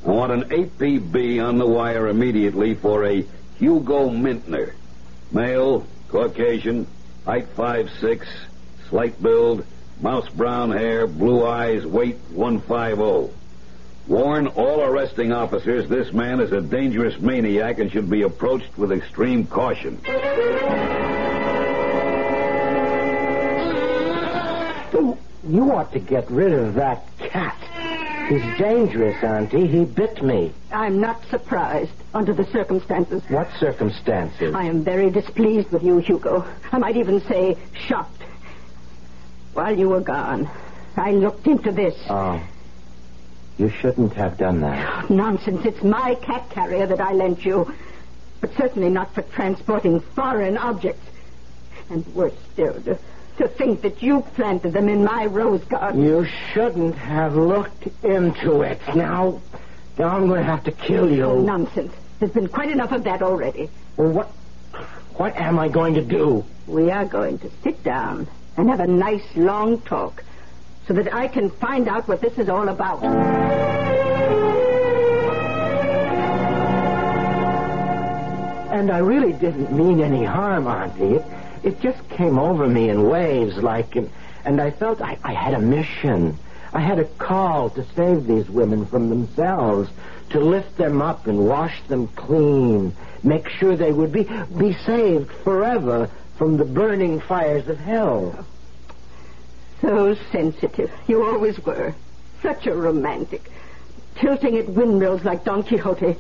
[0.07, 3.25] I want an APB on the wire immediately for a
[3.59, 4.75] Hugo Mintner.
[5.33, 6.87] Male, Caucasian,
[7.25, 8.29] height five six,
[8.91, 9.65] slight build,
[10.03, 13.35] mouse brown hair, blue eyes, weight 150.
[14.09, 18.91] Warn all arresting officers this man is a dangerous maniac and should be approached with
[18.91, 20.01] extreme caution.
[25.49, 27.57] You ought to get rid of that cat.
[28.29, 29.67] He's dangerous, Auntie.
[29.67, 30.53] He bit me.
[30.71, 33.23] I'm not surprised under the circumstances.
[33.29, 34.55] What circumstances?
[34.55, 36.47] I am very displeased with you, Hugo.
[36.71, 38.23] I might even say shocked.
[39.55, 40.51] While you were gone,
[40.97, 41.97] I looked into this.
[42.11, 42.43] Oh.
[43.59, 45.11] You shouldn't have done that.
[45.11, 45.65] Nonsense.
[45.65, 47.73] It's my cat carrier that I lent you.
[48.41, 51.05] But certainly not for transporting foreign objects.
[51.91, 52.99] And worse still, to,
[53.39, 56.05] to think that you planted them in my rose garden.
[56.05, 58.81] You shouldn't have looked into it.
[58.95, 59.41] Now,
[59.99, 61.25] now I'm going to have to kill you.
[61.25, 61.93] Oh, nonsense.
[62.21, 63.71] There's been quite enough of that already.
[63.97, 64.27] Well, what,
[65.17, 66.45] what am I going to do?
[66.69, 70.23] We are going to sit down and have a nice long talk
[70.89, 73.05] so that I can find out what this is all about.
[78.73, 81.17] And I really didn't mean any harm, Auntie.
[81.17, 81.25] It,
[81.63, 84.11] it just came over me in waves, like, and,
[84.47, 86.39] and I felt I, I had a mission.
[86.73, 89.91] I had a call to save these women from themselves,
[90.31, 94.25] to lift them up and wash them clean, make sure they would be,
[94.57, 96.09] be saved forever
[96.39, 98.47] from the burning fires of hell.
[99.81, 100.91] So sensitive.
[101.07, 101.95] You always were.
[102.43, 103.51] Such a romantic.
[104.17, 106.17] Tilting at windmills like Don Quixote.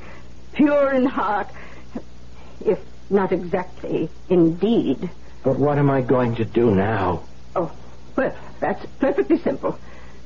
[0.53, 1.49] Pure in heart.
[2.65, 2.79] If
[3.11, 5.11] not exactly, indeed.
[5.45, 7.23] But what am I going to do now?
[7.57, 7.73] Oh,
[8.17, 9.79] well, that's perfectly simple.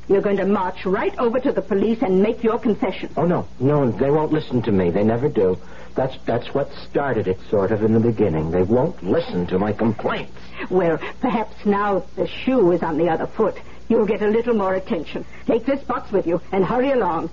[0.09, 3.11] You're going to march right over to the police and make your confession.
[3.17, 3.47] Oh, no.
[3.61, 4.91] No, they won't listen to me.
[4.91, 5.59] They never do.
[5.95, 8.51] That's, that's what started it, sort of, in the beginning.
[8.51, 10.33] They won't listen to my complaints.
[10.71, 13.57] Well, perhaps now the shoe is on the other foot.
[13.89, 15.27] You'll get a little more attention.
[15.47, 17.31] Take this box with you and hurry along.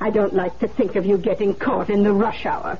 [0.00, 2.78] I don't like to think of you getting caught in the rush hour.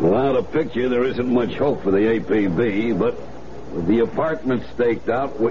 [0.00, 3.16] Without a picture, there isn't much hope for the APB, but
[3.74, 5.50] with the apartment staked out, we...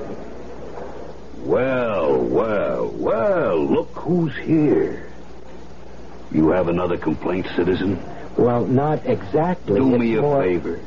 [1.43, 5.07] Well, well, well, look who's here.
[6.31, 7.99] You have another complaint, citizen?
[8.37, 9.75] Well, not exactly.
[9.79, 10.79] Do It's me a more- favor.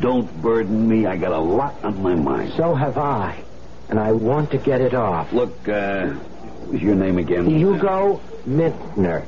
[0.00, 1.06] Don't burden me.
[1.06, 2.52] I got a lot on my mind.
[2.56, 3.42] So have I.
[3.88, 5.32] And I want to get it off.
[5.32, 7.46] Look, uh, what was your name again?
[7.48, 9.24] Hugo Mintner.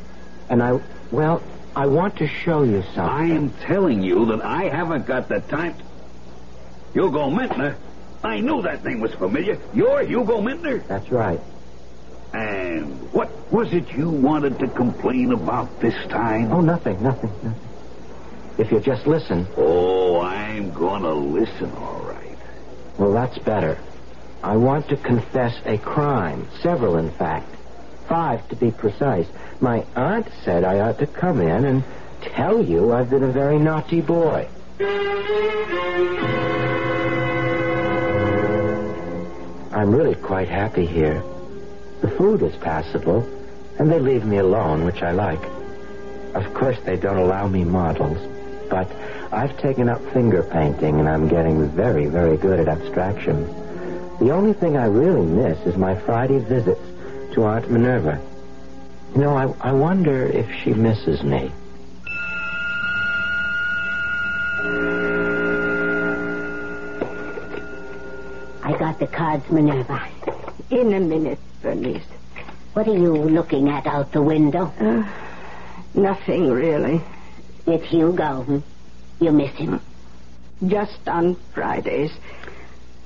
[0.49, 0.79] And I,
[1.11, 1.43] well,
[1.74, 3.01] I want to show you something.
[3.01, 5.74] I am telling you that I haven't got the time.
[6.95, 7.77] Hugo Mintner?
[8.27, 9.59] I knew that name was familiar.
[9.72, 10.87] You're Hugo Mintner?
[10.89, 11.41] That's right.
[12.33, 16.53] And what was it you wanted to complain about this time?
[16.53, 17.70] Oh, nothing, nothing, nothing.
[18.59, 19.47] If you just listen.
[19.57, 22.39] Oh, I'm gonna listen, all right.
[22.99, 23.79] Well, that's better.
[24.43, 26.49] I want to confess a crime.
[26.62, 27.55] Several, in fact.
[28.09, 29.27] Five, to be precise.
[29.61, 31.85] My aunt said I ought to come in and
[32.22, 34.49] tell you I've been a very naughty boy.
[39.77, 41.22] I'm really quite happy here.
[42.01, 43.29] The food is passable,
[43.79, 45.43] and they leave me alone, which I like.
[46.35, 48.16] Of course, they don't allow me models,
[48.70, 48.91] but
[49.33, 53.45] I've taken up finger painting, and I'm getting very, very good at abstraction.
[54.18, 56.81] The only thing I really miss is my Friday visits
[57.35, 58.18] to Aunt Minerva.
[59.14, 61.53] You know, I, I wonder if she misses me.
[68.77, 70.07] I got the cards, Minerva.
[70.68, 72.05] In a minute, Bernice.
[72.74, 74.66] What are you looking at out the window?
[74.79, 75.03] Uh,
[75.95, 77.01] nothing, really.
[77.66, 78.43] It's Hugo.
[78.43, 78.59] Hmm?
[79.18, 79.81] You miss him.
[80.66, 82.12] Just on Fridays.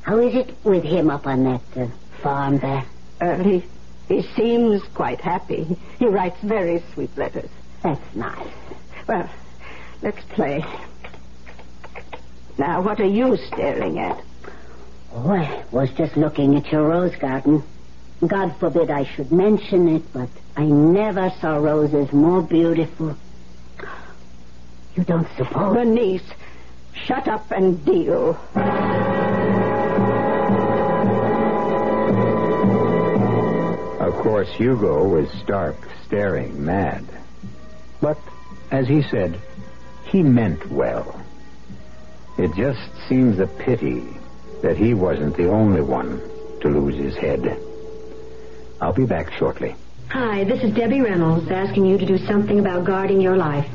[0.02, 1.86] How is it with him up on that uh,
[2.20, 2.84] farm there?
[3.20, 3.64] Uh, he,
[4.08, 5.78] he seems quite happy.
[6.00, 7.50] He writes very sweet letters.
[7.84, 8.48] That's nice.
[9.06, 9.30] Well,
[10.02, 10.64] let's play.
[12.58, 14.20] Now, what are you staring at?
[15.12, 17.64] Oh, I was just looking at your rose garden.
[18.26, 23.16] God forbid I should mention it, but I never saw roses more beautiful.
[24.94, 25.74] You don't suppose?
[25.74, 26.22] Bernice,
[26.92, 28.38] shut up and deal.
[34.00, 37.04] Of course, Hugo was stark, staring mad.
[38.00, 38.18] But,
[38.70, 39.40] as he said,
[40.04, 41.20] he meant well.
[42.38, 44.19] It just seems a pity
[44.62, 46.20] that he wasn't the only one
[46.60, 47.58] to lose his head.
[48.80, 49.74] I'll be back shortly.
[50.08, 53.68] Hi, this is Debbie Reynolds asking you to do something about guarding your life.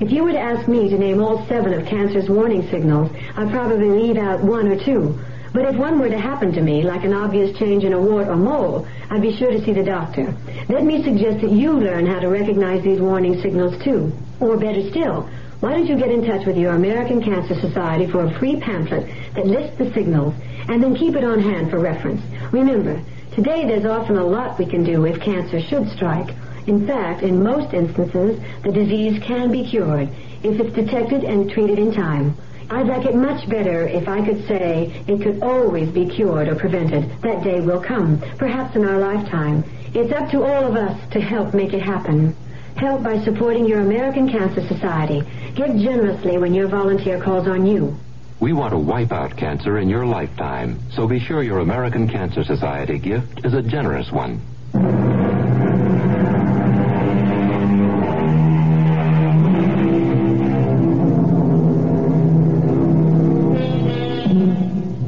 [0.00, 3.50] If you were to ask me to name all seven of cancer's warning signals, I'd
[3.50, 5.18] probably leave out one or two.
[5.52, 8.28] But if one were to happen to me, like an obvious change in a wart
[8.28, 10.34] or mole, I'd be sure to see the doctor.
[10.68, 14.12] Let me suggest that you learn how to recognize these warning signals too.
[14.38, 15.28] Or better still,
[15.60, 19.06] why don't you get in touch with your American Cancer Society for a free pamphlet
[19.34, 20.34] that lists the signals
[20.68, 22.22] and then keep it on hand for reference.
[22.50, 23.00] Remember,
[23.34, 26.34] today there's often a lot we can do if cancer should strike.
[26.66, 30.08] In fact, in most instances, the disease can be cured
[30.42, 32.34] if it's detected and treated in time.
[32.70, 36.54] I'd like it much better if I could say it could always be cured or
[36.54, 37.20] prevented.
[37.20, 39.64] That day will come, perhaps in our lifetime.
[39.92, 42.34] It's up to all of us to help make it happen.
[42.76, 45.22] Help by supporting your American Cancer Society.
[45.54, 47.96] Give generously when your volunteer calls on you.
[48.40, 52.42] We want to wipe out cancer in your lifetime, so be sure your American Cancer
[52.42, 54.40] Society gift is a generous one.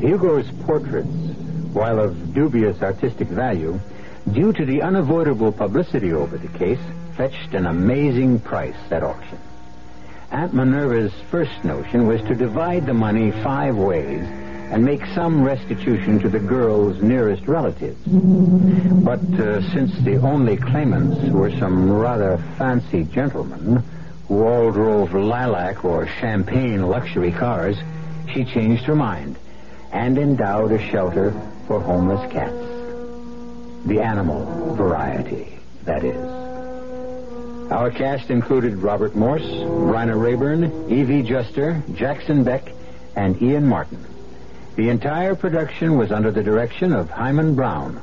[0.00, 1.08] Hugo's portraits,
[1.72, 3.80] while of dubious artistic value,
[4.32, 6.78] due to the unavoidable publicity over the case,
[7.16, 9.38] fetched an amazing price at auction.
[10.30, 14.26] Aunt Minerva's first notion was to divide the money five ways
[14.72, 18.00] and make some restitution to the girl's nearest relatives.
[18.06, 23.82] But uh, since the only claimants were some rather fancy gentlemen
[24.28, 27.76] who all drove lilac or champagne luxury cars,
[28.32, 29.36] she changed her mind
[29.92, 31.32] and endowed a shelter
[31.66, 32.56] for homeless cats.
[33.86, 36.41] The animal variety, that is.
[37.72, 42.70] Our cast included Robert Morse, Bryna Raeburn, Evie Juster, Jackson Beck,
[43.16, 44.04] and Ian Martin.
[44.76, 48.02] The entire production was under the direction of Himan Brown.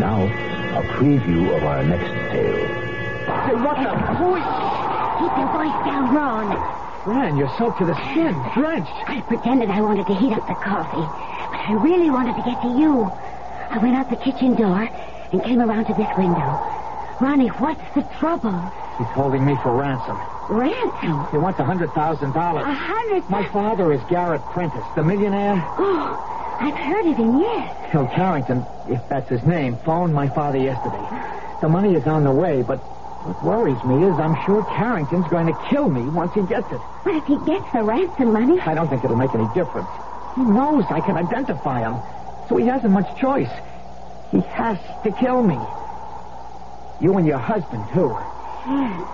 [0.00, 2.66] Now, a preview of our next tale.
[3.44, 3.90] Hey, what the?
[4.16, 4.34] Who
[5.20, 7.04] Keep your voice down, Ron.
[7.04, 8.90] Fran, you're soaked to the skin, drenched.
[9.06, 11.04] I pretended I wanted to heat up the coffee,
[11.50, 13.02] but I really wanted to get to you.
[13.68, 14.88] I went out the kitchen door
[15.30, 16.87] and came around to this window.
[17.20, 18.52] Ronnie, what's the trouble?
[18.96, 20.16] He's holding me for ransom.
[20.48, 21.26] Ransom?
[21.32, 22.64] He wants a hundred thousand dollars.
[22.64, 23.28] A hundred?
[23.28, 25.56] My father is Garrett Prentice, the millionaire.
[25.78, 27.90] Oh, I've heard of him, yes.
[27.90, 31.04] Hill Carrington, if that's his name, phoned my father yesterday.
[31.60, 35.48] The money is on the way, but what worries me is I'm sure Carrington's going
[35.48, 36.80] to kill me once he gets it.
[37.02, 38.60] But if he gets the ransom money...
[38.60, 39.88] I don't think it'll make any difference.
[40.36, 42.00] He knows I can identify him,
[42.48, 43.50] so he hasn't much choice.
[44.30, 45.58] He has to kill me.
[47.00, 48.16] You and your husband, too.
[48.66, 49.08] Yes.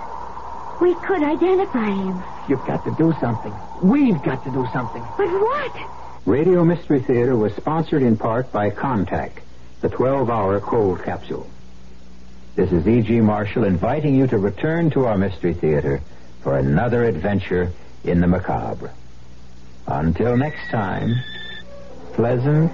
[0.80, 2.22] We could identify him.
[2.48, 3.54] You've got to do something.
[3.82, 5.02] We've got to do something.
[5.16, 5.90] But what?
[6.26, 9.32] Radio Mystery Theater was sponsored in part by Contac,
[9.80, 11.46] the 12-hour cold capsule.
[12.56, 13.20] This is E.G.
[13.20, 16.00] Marshall inviting you to return to our Mystery Theater
[16.42, 17.72] for another adventure
[18.04, 18.92] in the macabre.
[19.86, 21.14] Until next time,
[22.14, 22.72] pleasant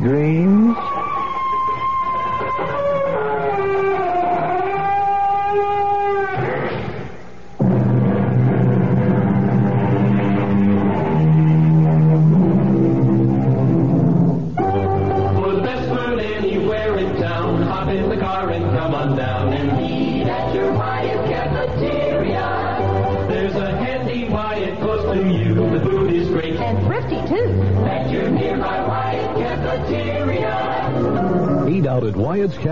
[0.00, 0.76] dreams.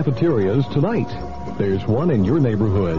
[0.02, 1.06] Cafeterias tonight.
[1.58, 2.98] There's one in your neighborhood.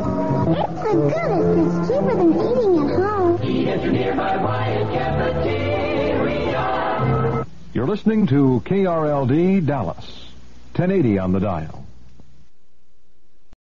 [0.58, 1.82] It's the goodest.
[1.82, 3.44] It's cheaper than eating at home.
[3.44, 6.64] Eat at your nearby Wyatt cafeteria.
[7.74, 10.06] You're listening to KRLD Dallas,
[10.78, 11.83] 1080 on the dial.